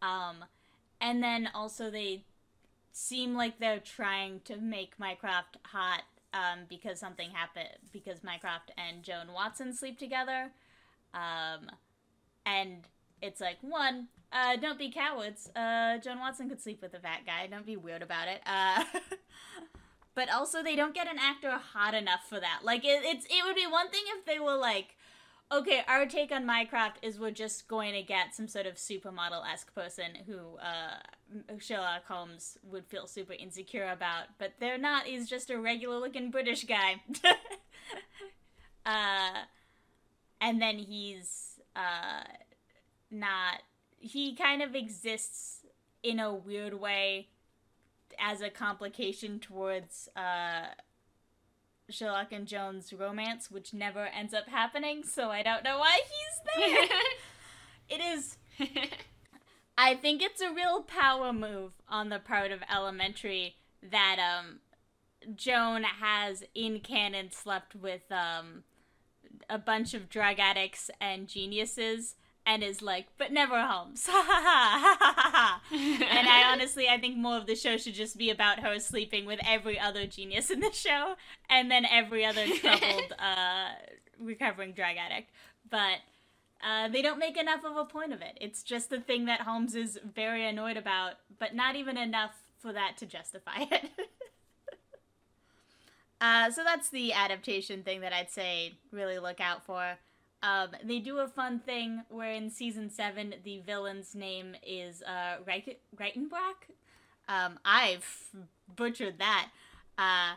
[0.00, 0.44] Um,
[1.00, 2.24] and then also they
[2.92, 9.02] seem like they're trying to make Mycroft hot um, because something happened because Mycroft and
[9.02, 10.52] Joan Watson sleep together.
[11.12, 11.70] Um,
[12.46, 12.88] and
[13.24, 15.50] it's like one, uh, don't be cowards.
[15.56, 17.46] Uh, Joan Watson could sleep with a fat guy.
[17.46, 18.42] Don't be weird about it.
[18.46, 18.84] Uh,
[20.14, 22.60] but also they don't get an actor hot enough for that.
[22.62, 24.96] Like it, it's it would be one thing if they were like,
[25.52, 29.42] okay, our take on Mycroft is we're just going to get some sort of supermodel
[29.50, 35.04] esque person who uh, Sherlock Holmes would feel super insecure about, but they're not.
[35.04, 37.02] He's just a regular looking British guy.
[38.86, 39.44] uh,
[40.40, 42.24] and then he's uh,
[43.10, 43.62] not.
[43.98, 45.64] He kind of exists
[46.02, 47.28] in a weird way
[48.18, 50.66] as a complication towards uh,
[51.88, 55.02] Sherlock and Joan's romance, which never ends up happening.
[55.04, 56.98] So I don't know why he's there.
[57.88, 58.36] it is.
[59.76, 64.60] I think it's a real power move on the part of Elementary that um,
[65.34, 68.62] Joan has in canon slept with um,
[69.50, 72.14] a bunch of drug addicts and geniuses
[72.46, 74.06] and is like, but never Holmes.
[74.08, 74.18] and
[75.70, 79.40] I honestly, I think more of the show should just be about her sleeping with
[79.46, 81.14] every other genius in the show,
[81.48, 83.68] and then every other troubled, uh,
[84.18, 85.30] recovering drug addict.
[85.70, 85.98] But
[86.62, 88.36] uh, they don't make enough of a point of it.
[88.40, 92.72] It's just the thing that Holmes is very annoyed about, but not even enough for
[92.72, 93.90] that to justify it.
[96.20, 99.98] uh, so that's the adaptation thing that I'd say really look out for.
[100.44, 105.36] Um, they do a fun thing where in season seven the villain's name is uh,
[105.46, 106.68] Reichenbach.
[107.28, 108.06] Um, I've
[108.76, 109.48] butchered that.
[109.96, 110.34] Uh,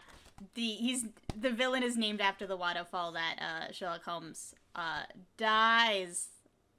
[0.54, 1.06] the he's
[1.38, 5.04] the villain is named after the waterfall that uh, Sherlock Holmes uh,
[5.36, 6.30] dies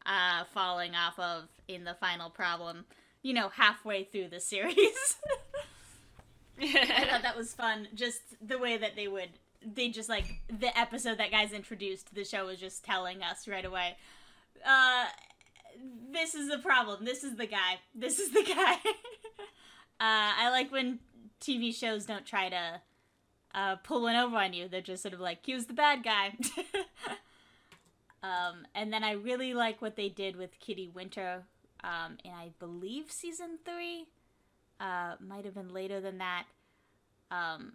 [0.07, 2.87] uh, falling off of in the final problem.
[3.23, 5.17] You know, halfway through the series.
[6.61, 7.89] I thought that was fun.
[7.95, 9.31] Just the way that they would
[9.65, 13.65] they just like the episode that guys introduced the show was just telling us right
[13.65, 13.97] away
[14.67, 15.05] uh
[16.13, 17.05] this is the problem.
[17.05, 17.79] This is the guy.
[17.95, 18.75] This is the guy.
[20.01, 21.01] Uh i like when
[21.41, 22.81] tv shows don't try to
[23.55, 24.69] uh pull one over on you.
[24.69, 26.37] They're just sort of like here's the bad guy.
[28.21, 31.45] Um and then i really like what they did with kitty winter
[31.85, 34.09] um in i believe season three.
[34.81, 36.45] Uh might have been later than that.
[37.31, 37.75] Um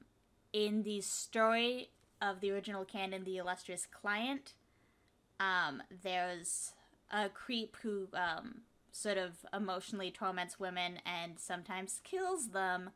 [0.54, 1.90] in the story
[2.22, 4.54] of the original canon, The Illustrious Client,
[5.40, 6.72] um, there's
[7.12, 12.92] a creep who um, sort of emotionally torments women and sometimes kills them.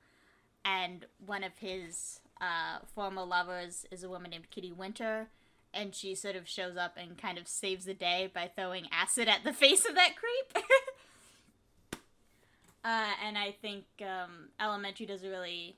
[0.63, 5.27] And one of his uh, former lovers is a woman named Kitty Winter.
[5.73, 9.27] And she sort of shows up and kind of saves the day by throwing acid
[9.27, 10.63] at the face of that creep.
[12.85, 15.75] uh, and I think um, Elementary does a really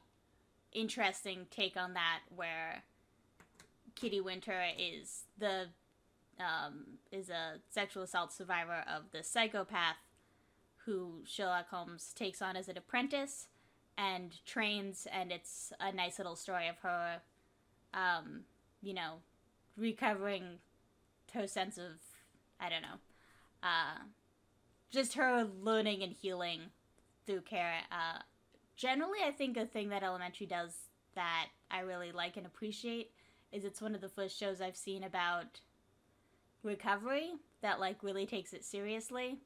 [0.74, 2.84] interesting take on that where
[3.95, 5.67] Kitty Winter is the
[6.39, 9.97] um, is a sexual assault survivor of the psychopath
[10.86, 13.47] who Sherlock Holmes takes on as an apprentice,
[13.97, 17.17] and trains, and it's a nice little story of her,
[17.93, 18.41] um,
[18.82, 19.15] you know,
[19.78, 20.59] recovering
[21.34, 21.99] her sense of,
[22.59, 22.99] I don't know,
[23.61, 24.03] uh,
[24.89, 26.61] just her learning and healing
[27.28, 27.82] through care.
[27.91, 28.20] Uh,
[28.80, 30.74] generally, I think a thing that Elementary does
[31.14, 33.12] that I really like and appreciate
[33.52, 35.60] is it's one of the first shows I've seen about
[36.64, 39.40] recovery that like really takes it seriously.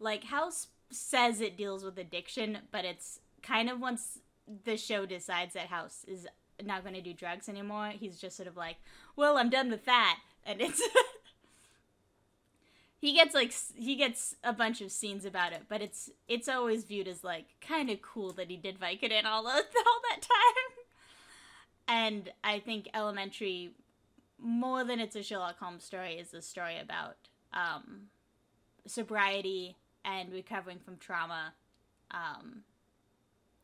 [0.00, 4.18] Like House says it deals with addiction, but it's kind of once
[4.64, 6.26] the show decides that House is
[6.62, 8.76] not going to do drugs anymore, he's just sort of like,
[9.16, 10.82] "Well, I'm done with that." And it's
[13.04, 16.84] he gets like he gets a bunch of scenes about it, but it's it's always
[16.84, 20.72] viewed as like kind of cool that he did Vicodin all all that time.
[21.86, 23.72] And I think Elementary,
[24.40, 27.16] more than it's a Sherlock Holmes story, is a story about
[27.52, 28.04] um,
[28.86, 31.52] sobriety and recovering from trauma,
[32.10, 32.62] um,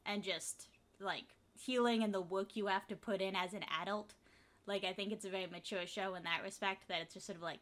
[0.04, 0.68] and just
[1.00, 1.24] like
[1.58, 4.12] healing and the work you have to put in as an adult.
[4.66, 6.88] Like I think it's a very mature show in that respect.
[6.88, 7.60] That it's just sort of like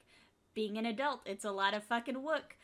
[0.54, 1.20] being an adult.
[1.26, 2.56] It's a lot of fucking work.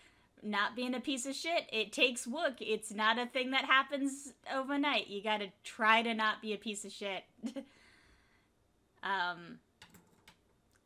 [0.43, 1.69] Not being a piece of shit.
[1.73, 2.61] It takes work.
[2.61, 5.07] It's not a thing that happens overnight.
[5.07, 7.25] You gotta try to not be a piece of shit.
[9.03, 9.59] um,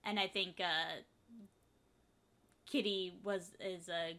[0.05, 1.03] and I think uh,
[2.71, 4.17] Kitty was is a,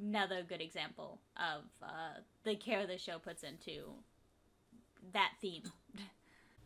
[0.00, 3.84] another good example of uh, the care the show puts into
[5.12, 5.62] that theme.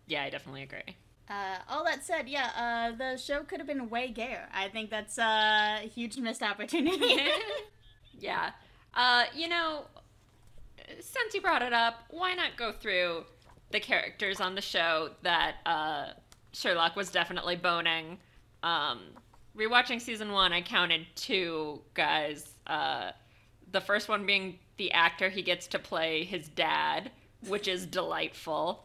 [0.06, 0.96] Yeah, I definitely agree.
[1.28, 4.48] Uh, all that said, yeah, uh, the show could have been way gayer.
[4.54, 7.18] I think that's a huge missed opportunity.
[8.18, 8.50] yeah.
[8.94, 9.86] Uh, you know,
[11.00, 13.24] since you brought it up, why not go through
[13.70, 16.06] the characters on the show that uh,
[16.52, 18.18] Sherlock was definitely boning?
[18.62, 19.00] Um,
[19.56, 22.54] rewatching season one, I counted two guys.
[22.66, 23.10] Uh,
[23.72, 27.10] the first one being the actor he gets to play his dad,
[27.46, 28.84] which is delightful.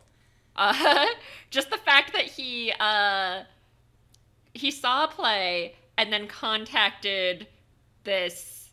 [0.56, 1.06] Uh,
[1.50, 3.44] just the fact that he uh,
[4.54, 7.48] he saw a play and then contacted
[8.04, 8.70] this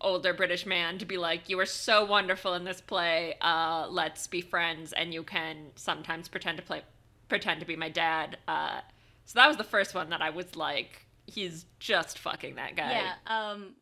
[0.00, 3.34] older British man to be like, "You are so wonderful in this play.
[3.40, 6.82] Uh, let's be friends, and you can sometimes pretend to play,
[7.28, 8.80] pretend to be my dad." Uh,
[9.24, 12.92] so that was the first one that I was like, "He's just fucking that guy."
[12.92, 13.12] Yeah.
[13.26, 13.74] Um,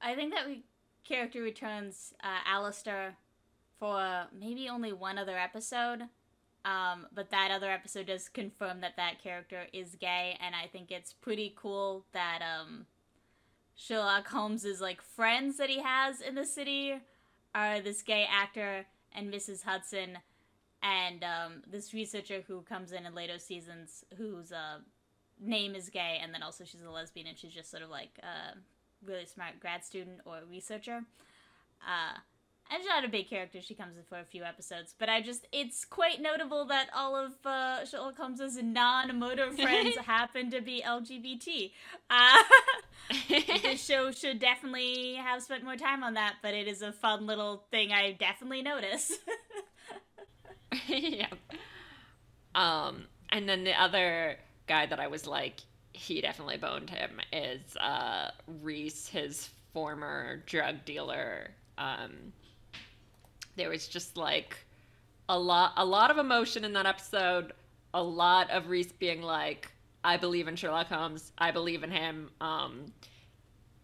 [0.00, 0.64] I think that we
[1.04, 3.16] character returns uh, Alistair
[3.78, 6.02] for maybe only one other episode.
[6.64, 10.90] Um, but that other episode does confirm that that character is gay, and I think
[10.90, 12.84] it's pretty cool that um,
[13.74, 16.96] Sherlock Holmes's like friends that he has in the city
[17.54, 19.64] are this gay actor and Mrs.
[19.64, 20.18] Hudson,
[20.82, 24.80] and um, this researcher who comes in in later seasons whose uh,
[25.40, 28.18] name is gay, and then also she's a lesbian, and she's just sort of like
[28.22, 28.58] a
[29.04, 31.04] really smart grad student or researcher.
[31.80, 32.18] Uh,
[32.70, 33.60] and she's not a big character.
[33.60, 37.16] She comes in for a few episodes, but I just it's quite notable that all
[37.16, 41.72] of uh, Sherlock Holmes's non-motor friends happen to be LGBT.
[42.08, 42.38] Uh,
[43.28, 47.26] the show should definitely have spent more time on that, but it is a fun
[47.26, 49.12] little thing I definitely notice.
[50.86, 51.26] yeah.
[52.54, 55.60] Um, and then the other guy that I was like,
[55.92, 58.30] he definitely boned him is uh,
[58.62, 61.50] Rhys, his former drug dealer.
[61.78, 62.32] Um,
[63.60, 64.56] there was just like
[65.28, 67.52] a lot a lot of emotion in that episode
[67.92, 69.70] a lot of rhys being like
[70.02, 72.86] i believe in sherlock holmes i believe in him um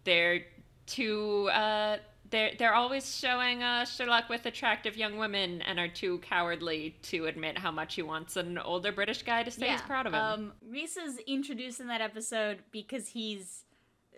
[0.04, 0.40] they're
[0.86, 1.98] too uh
[2.30, 7.26] they're they're always showing uh, Sherlock with attractive young women and are too cowardly to
[7.26, 9.72] admit how much he wants an older British guy to say yeah.
[9.72, 10.20] he's proud of him.
[10.20, 13.62] Um, Rhys is introduced in that episode because he's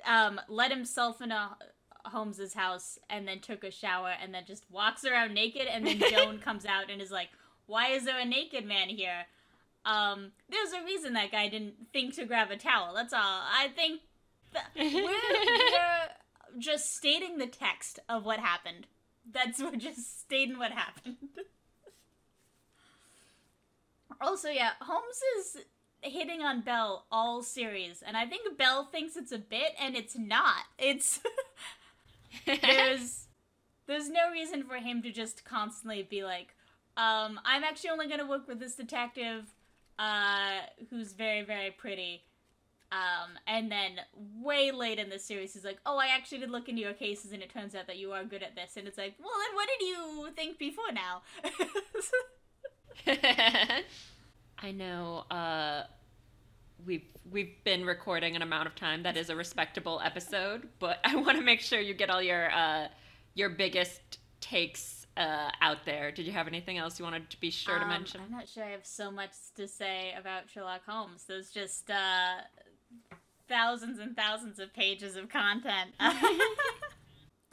[0.06, 1.56] um, let himself in a
[2.05, 6.01] Holmes's house and then took a shower and then just walks around naked and then
[6.11, 7.30] Joan comes out and is like,
[7.66, 9.26] "Why is there a naked man here?"
[9.84, 12.92] Um, there's a reason that guy didn't think to grab a towel.
[12.94, 13.20] That's all.
[13.22, 14.03] I think
[14.53, 18.86] th- we're, we're just stating the text of what happened.
[19.30, 21.16] That's we're just stating what happened.
[24.20, 25.62] also, yeah, Holmes is
[26.01, 30.18] hitting on Bell all series, and I think Bell thinks it's a bit, and it's
[30.18, 30.64] not.
[30.78, 31.20] It's
[32.46, 33.26] there's
[33.86, 36.54] there's no reason for him to just constantly be like,
[36.96, 39.46] um, I'm actually only gonna work with this detective,
[39.98, 40.60] uh,
[40.90, 42.22] who's very very pretty.
[42.90, 44.00] Um, and then
[44.40, 47.32] way late in the series, he's like, "Oh, I actually did look into your cases,
[47.32, 49.54] and it turns out that you are good at this." And it's like, "Well, then
[49.54, 51.20] what did you think before now?"
[54.62, 55.24] I know.
[55.30, 55.84] Uh,
[56.86, 61.16] we've we've been recording an amount of time that is a respectable episode, but I
[61.16, 62.88] want to make sure you get all your uh,
[63.34, 66.12] your biggest takes uh, out there.
[66.12, 68.20] Did you have anything else you wanted to be sure um, to mention?
[68.24, 71.24] I'm not sure I have so much to say about Sherlock Holmes.
[71.26, 72.36] There's just uh,
[73.48, 75.90] thousands and thousands of pages of content.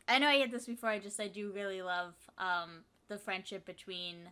[0.08, 0.90] I know I hit this before.
[0.90, 4.30] I just I do really love um, the friendship between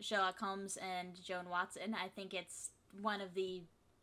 [0.00, 1.94] Sherlock Holmes and Joan Watson.
[1.94, 3.62] I think it's one of the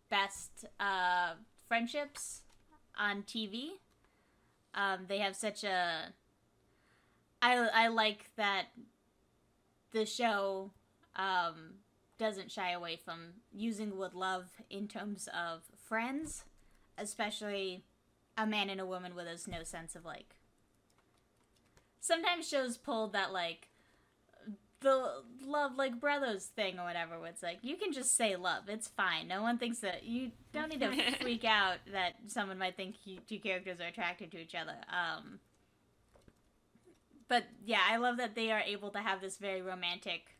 [0.10, 1.34] best uh,
[1.68, 2.42] friendships
[2.98, 3.72] on TV.
[4.76, 6.14] Um, they have such a.
[7.42, 8.68] I I like that
[9.92, 10.72] the show
[11.16, 11.76] um,
[12.18, 16.46] doesn't shy away from using word love in terms of friends,
[16.98, 17.84] especially
[18.38, 20.36] a man and a woman with us no sense of like
[22.00, 23.68] sometimes shows pull that like
[24.84, 28.64] the love like brothers thing or whatever where it's like you can just say love
[28.68, 29.28] it's fine.
[29.28, 33.18] No one thinks that you don't need to freak out that someone might think you,
[33.28, 35.40] two characters are attracted to each other um.
[37.28, 40.36] But yeah i love that they are able to have this very romantic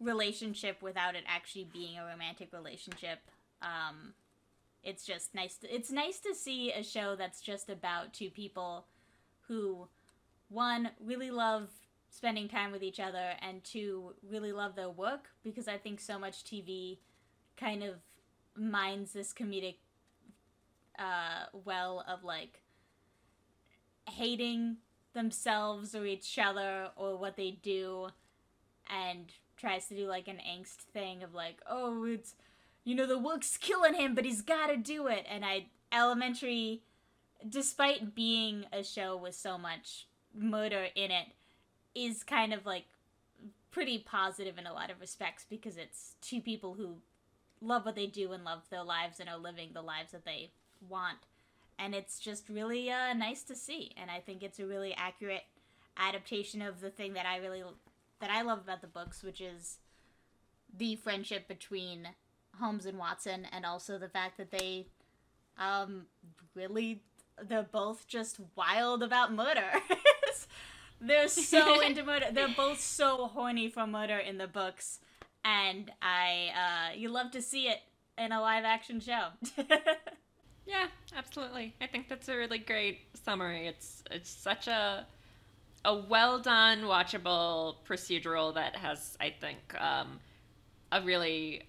[0.00, 3.18] relationship without it actually being a romantic relationship
[3.60, 4.14] um.
[4.82, 8.86] It's just nice to, it's nice to see a show that's just about two people
[9.46, 9.88] who
[10.50, 11.68] one, really love
[12.10, 16.18] spending time with each other, and two, really love their work because I think so
[16.18, 16.98] much TV
[17.56, 17.94] kind of
[18.56, 19.76] mines this comedic
[20.98, 22.62] uh, well of like
[24.08, 24.76] hating
[25.14, 28.08] themselves or each other or what they do
[28.88, 32.34] and tries to do like an angst thing of like, oh, it's
[32.84, 35.26] you know the work's killing him, but he's got to do it.
[35.28, 36.82] And I elementary
[37.48, 41.26] despite being a show with so much murder in it
[41.94, 42.84] is kind of like
[43.70, 46.96] pretty positive in a lot of respects because it's two people who
[47.60, 50.50] love what they do and love their lives and are living the lives that they
[50.88, 51.18] want.
[51.78, 53.92] And it's just really uh, nice to see.
[53.96, 55.44] And i think it's a really accurate
[55.96, 57.62] adaptation of the thing that i really
[58.20, 59.78] that i love about the books which is
[60.76, 62.08] the friendship between
[62.58, 64.86] holmes and watson and also the fact that they
[65.58, 66.06] um
[66.54, 67.02] really
[67.42, 69.70] they're both just wild about murder
[71.00, 72.26] They're so into murder.
[72.32, 75.00] They're both so horny for murder in the books,
[75.44, 77.78] and I uh, you love to see it
[78.18, 79.28] in a live action show.
[80.66, 80.86] yeah,
[81.16, 81.74] absolutely.
[81.80, 83.66] I think that's a really great summary.
[83.66, 85.06] It's it's such a
[85.84, 90.20] a well done, watchable procedural that has, I think, um,
[90.92, 91.62] a really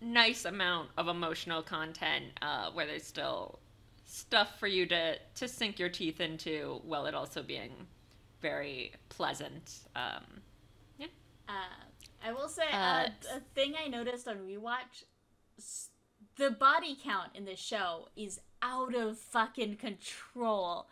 [0.00, 3.58] nice amount of emotional content uh, where there's still
[4.04, 7.72] stuff for you to to sink your teeth into while it also being
[8.40, 9.80] very pleasant.
[9.94, 10.42] Um,
[10.98, 11.06] yeah.
[11.48, 11.84] Uh,
[12.24, 15.04] I will say uh, a thing I noticed on rewatch:
[16.36, 20.86] the body count in this show is out of fucking control.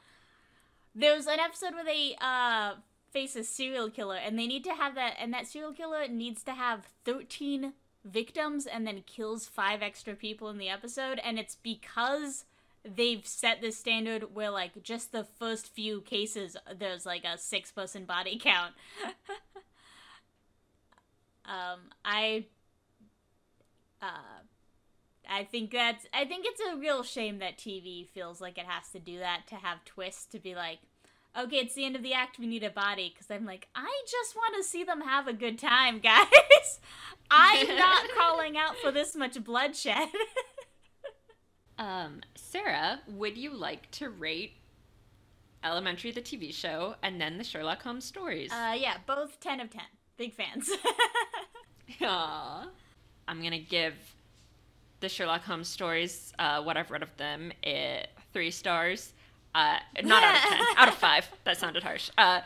[0.94, 2.74] There's an episode where they uh,
[3.10, 6.42] face a serial killer, and they need to have that, and that serial killer needs
[6.44, 7.72] to have 13
[8.04, 12.44] victims and then kills five extra people in the episode, and it's because
[12.84, 17.72] they've set this standard where like just the first few cases there's like a six
[17.72, 18.72] person body count.
[21.46, 22.46] Um i
[24.00, 24.40] uh
[25.28, 28.90] i think that's i think it's a real shame that tv feels like it has
[28.90, 30.78] to do that to have twists to be like
[31.38, 34.02] okay it's the end of the act we need a body because i'm like i
[34.10, 36.80] just want to see them have a good time guys.
[37.30, 40.08] I'm not calling out for this much bloodshed
[41.78, 44.52] Um, Sarah, would you like to rate
[45.64, 48.52] Elementary, the TV show, and then the Sherlock Holmes stories?
[48.52, 49.82] Uh, yeah, both 10 of 10.
[50.16, 50.70] Big fans.
[52.00, 52.66] Aww.
[53.26, 53.94] I'm gonna give
[55.00, 59.12] the Sherlock Holmes stories, uh, what I've read of them, it, three stars.
[59.54, 61.30] Uh, not out of 10, out of five.
[61.44, 62.10] That sounded harsh.
[62.18, 62.40] Uh,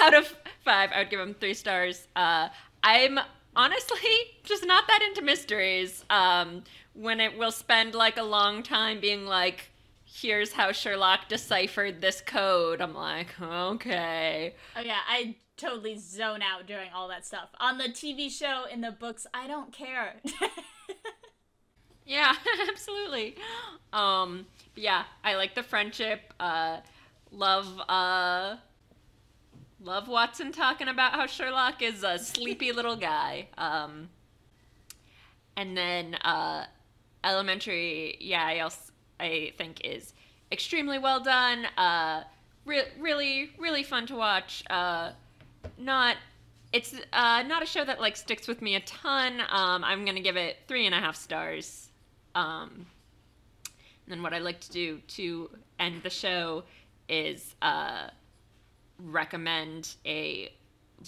[0.00, 2.08] out of five, I would give them three stars.
[2.16, 2.48] Uh,
[2.82, 3.18] I'm
[3.54, 3.98] honestly
[4.42, 6.04] just not that into mysteries.
[6.10, 6.64] Um,
[6.94, 9.70] when it will spend like a long time being like,
[10.04, 12.80] here's how Sherlock deciphered this code.
[12.80, 14.54] I'm like, okay.
[14.76, 17.48] Oh yeah, I totally zone out during all that stuff.
[17.60, 20.14] On the TV show, in the books, I don't care.
[22.06, 22.34] yeah,
[22.68, 23.36] absolutely.
[23.92, 26.32] Um, yeah, I like the friendship.
[26.38, 26.78] Uh,
[27.30, 28.56] love, uh,
[29.80, 33.48] love Watson talking about how Sherlock is a sleepy little guy.
[33.58, 34.08] Um,
[35.56, 36.66] and then uh,
[37.24, 40.12] Elementary, yeah, I also I think is
[40.52, 41.66] extremely well done.
[41.76, 42.24] Uh,
[42.64, 44.62] re- really, really fun to watch.
[44.68, 45.12] Uh,
[45.78, 46.16] not
[46.72, 49.40] it's uh, not a show that like sticks with me a ton.
[49.48, 51.88] Um, I'm gonna give it three and a half stars.
[52.34, 52.86] Um,
[53.66, 56.64] and then what I like to do to end the show
[57.08, 58.08] is uh,
[58.98, 60.52] recommend a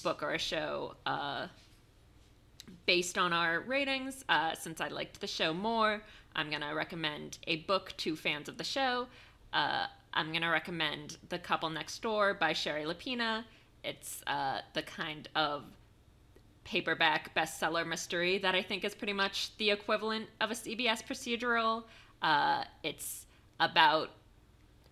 [0.03, 1.49] book or a show uh,
[2.87, 4.25] based on our ratings.
[4.29, 6.03] Uh, since I liked the show more,
[6.35, 9.07] I'm going to recommend a book to fans of the show.
[9.53, 13.45] Uh, I'm going to recommend The Couple Next Door by Shari Lapena.
[13.85, 15.65] It's uh, the kind of
[16.65, 21.85] paperback bestseller mystery that I think is pretty much the equivalent of a CBS procedural.
[22.23, 23.27] Uh, it's
[23.61, 24.11] about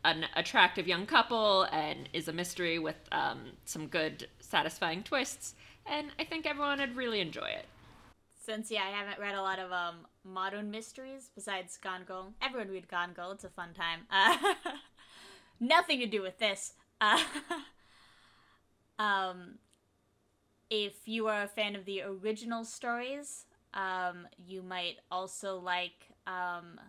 [0.05, 5.55] an attractive young couple and is a mystery with um, some good, satisfying twists.
[5.87, 7.67] And I think everyone would really enjoy it.
[8.45, 12.33] Since yeah, I haven't read a lot of um modern mysteries besides Gone Girl.
[12.43, 13.33] Everyone read Gone Girl.
[13.33, 14.01] It's a fun time.
[14.11, 14.37] Uh,
[15.61, 16.75] nothing to do with this.
[17.01, 17.23] Uh,
[18.99, 19.59] um,
[20.71, 26.81] if you are a fan of the original stories, um, you might also like um,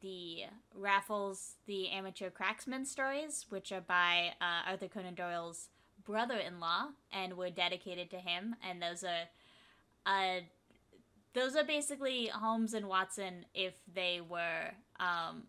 [0.00, 5.68] the Raffles, the Amateur Cracksman stories, which are by uh, Arthur Conan Doyle's
[6.06, 8.56] brother-in-law and were dedicated to him.
[8.68, 9.24] And those are,
[10.06, 10.40] uh,
[11.34, 15.44] those are basically Holmes and Watson if they were um,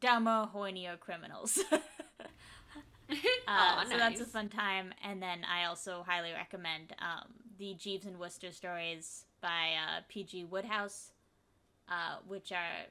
[0.00, 1.58] dumber, hornier criminals.
[1.72, 1.78] uh,
[3.48, 4.92] Aw, So that's a fun time.
[5.02, 10.44] And then I also highly recommend um, the Jeeves and Wooster stories by uh, P.G.
[10.44, 11.12] Wodehouse,
[11.88, 12.86] uh, which are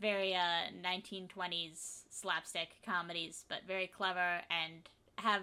[0.00, 5.42] very uh, 1920s slapstick comedies, but very clever and have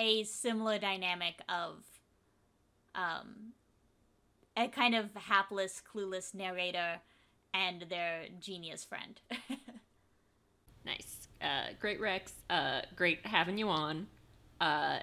[0.00, 1.84] a similar dynamic of
[2.94, 3.52] um,
[4.56, 7.00] a kind of hapless, clueless narrator
[7.52, 9.20] and their genius friend.
[10.84, 11.28] Nice.
[11.42, 12.32] Uh, great Rex.
[12.48, 14.06] Uh, great having you on.
[14.60, 15.00] Uh,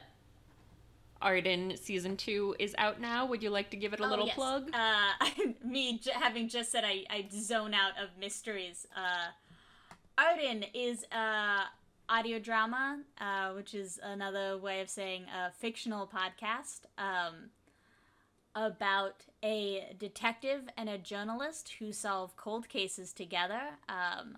[1.21, 3.27] Arden season two is out now.
[3.27, 4.35] Would you like to give it a Oh, little yes.
[4.35, 4.69] plug?
[4.73, 5.11] Uh,
[5.63, 8.87] me j- having just said I, I zone out of mysteries.
[8.95, 9.27] Uh,
[10.17, 11.61] Arden is a
[12.09, 17.49] audio drama, uh, which is another way of saying a fictional podcast um,
[18.55, 23.61] about a detective and a journalist who solve cold cases together.
[23.89, 24.37] Um,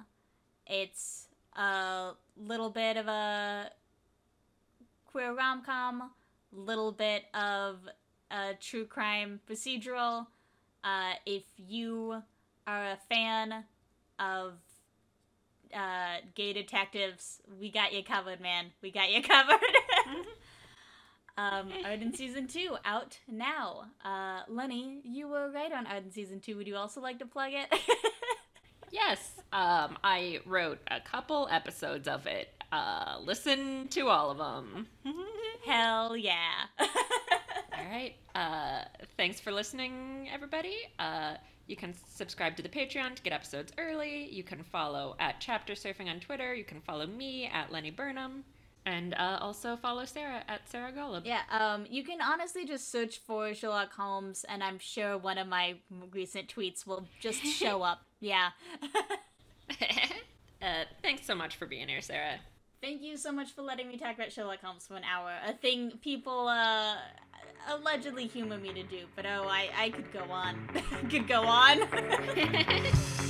[0.65, 3.71] it's a little bit of a
[5.05, 6.11] queer rom com,
[6.51, 7.87] little bit of
[8.31, 10.27] a true crime procedural.
[10.83, 12.23] Uh, if you
[12.65, 13.63] are a fan
[14.19, 14.53] of
[15.75, 18.67] uh, gay detectives, we got you covered, man.
[18.81, 19.59] We got you covered.
[21.37, 23.85] um, Arden season two out now.
[24.03, 26.57] Uh, Lenny, you were right on Arden season two.
[26.57, 27.67] Would you also like to plug it?
[28.91, 32.49] Yes, um, I wrote a couple episodes of it.
[32.71, 34.87] Uh, listen to all of them.
[35.65, 36.63] Hell yeah.
[36.79, 38.15] all right.
[38.33, 40.75] Uh, thanks for listening, everybody.
[40.97, 41.35] Uh,
[41.69, 44.27] you can subscribe to the Patreon to get episodes early.
[44.31, 46.55] You can follow at Chapter Surfing on Twitter.
[46.55, 48.43] You can follow me at Lenny Burnham.
[48.87, 51.21] And uh, also follow Sarah at Sarah Golub.
[51.25, 55.47] Yeah, um, you can honestly just search for Sherlock Holmes, and I'm sure one of
[55.47, 55.75] my
[56.11, 58.01] recent tweets will just show up.
[58.19, 58.49] Yeah.
[59.69, 62.39] uh, thanks so much for being here, Sarah.
[62.81, 65.33] Thank you so much for letting me talk about Sherlock Holmes for an hour.
[65.45, 66.95] A thing people uh,
[67.67, 70.55] allegedly human me to do, but oh, I, I could go on.
[71.09, 71.81] could go on.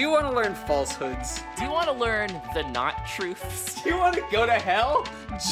[0.00, 1.42] Do you want to learn falsehoods?
[1.58, 3.82] Do you want to learn the not truths?
[3.82, 5.06] Do you want to go to hell?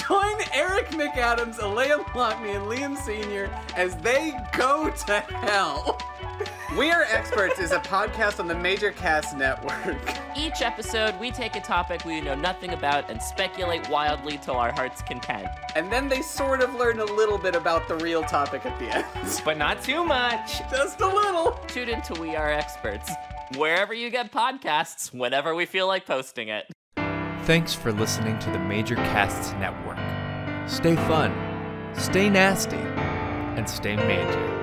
[0.08, 3.50] Join Eric McAdams, Alea Lockney, and Liam Sr.
[3.76, 6.00] as they go to hell.
[6.76, 9.96] We Are Experts is a podcast on the Major Cast Network.
[10.36, 14.70] Each episode, we take a topic we know nothing about and speculate wildly till our
[14.70, 15.48] heart's content.
[15.76, 18.94] And then they sort of learn a little bit about the real topic at the
[18.94, 19.06] end.
[19.46, 20.58] But not too much.
[20.70, 21.52] Just a little.
[21.68, 23.10] Tune into We Are Experts,
[23.56, 26.70] wherever you get podcasts, whenever we feel like posting it.
[27.44, 29.98] Thanks for listening to the Major Casts Network.
[30.68, 31.32] Stay fun,
[31.96, 34.57] stay nasty, and stay major.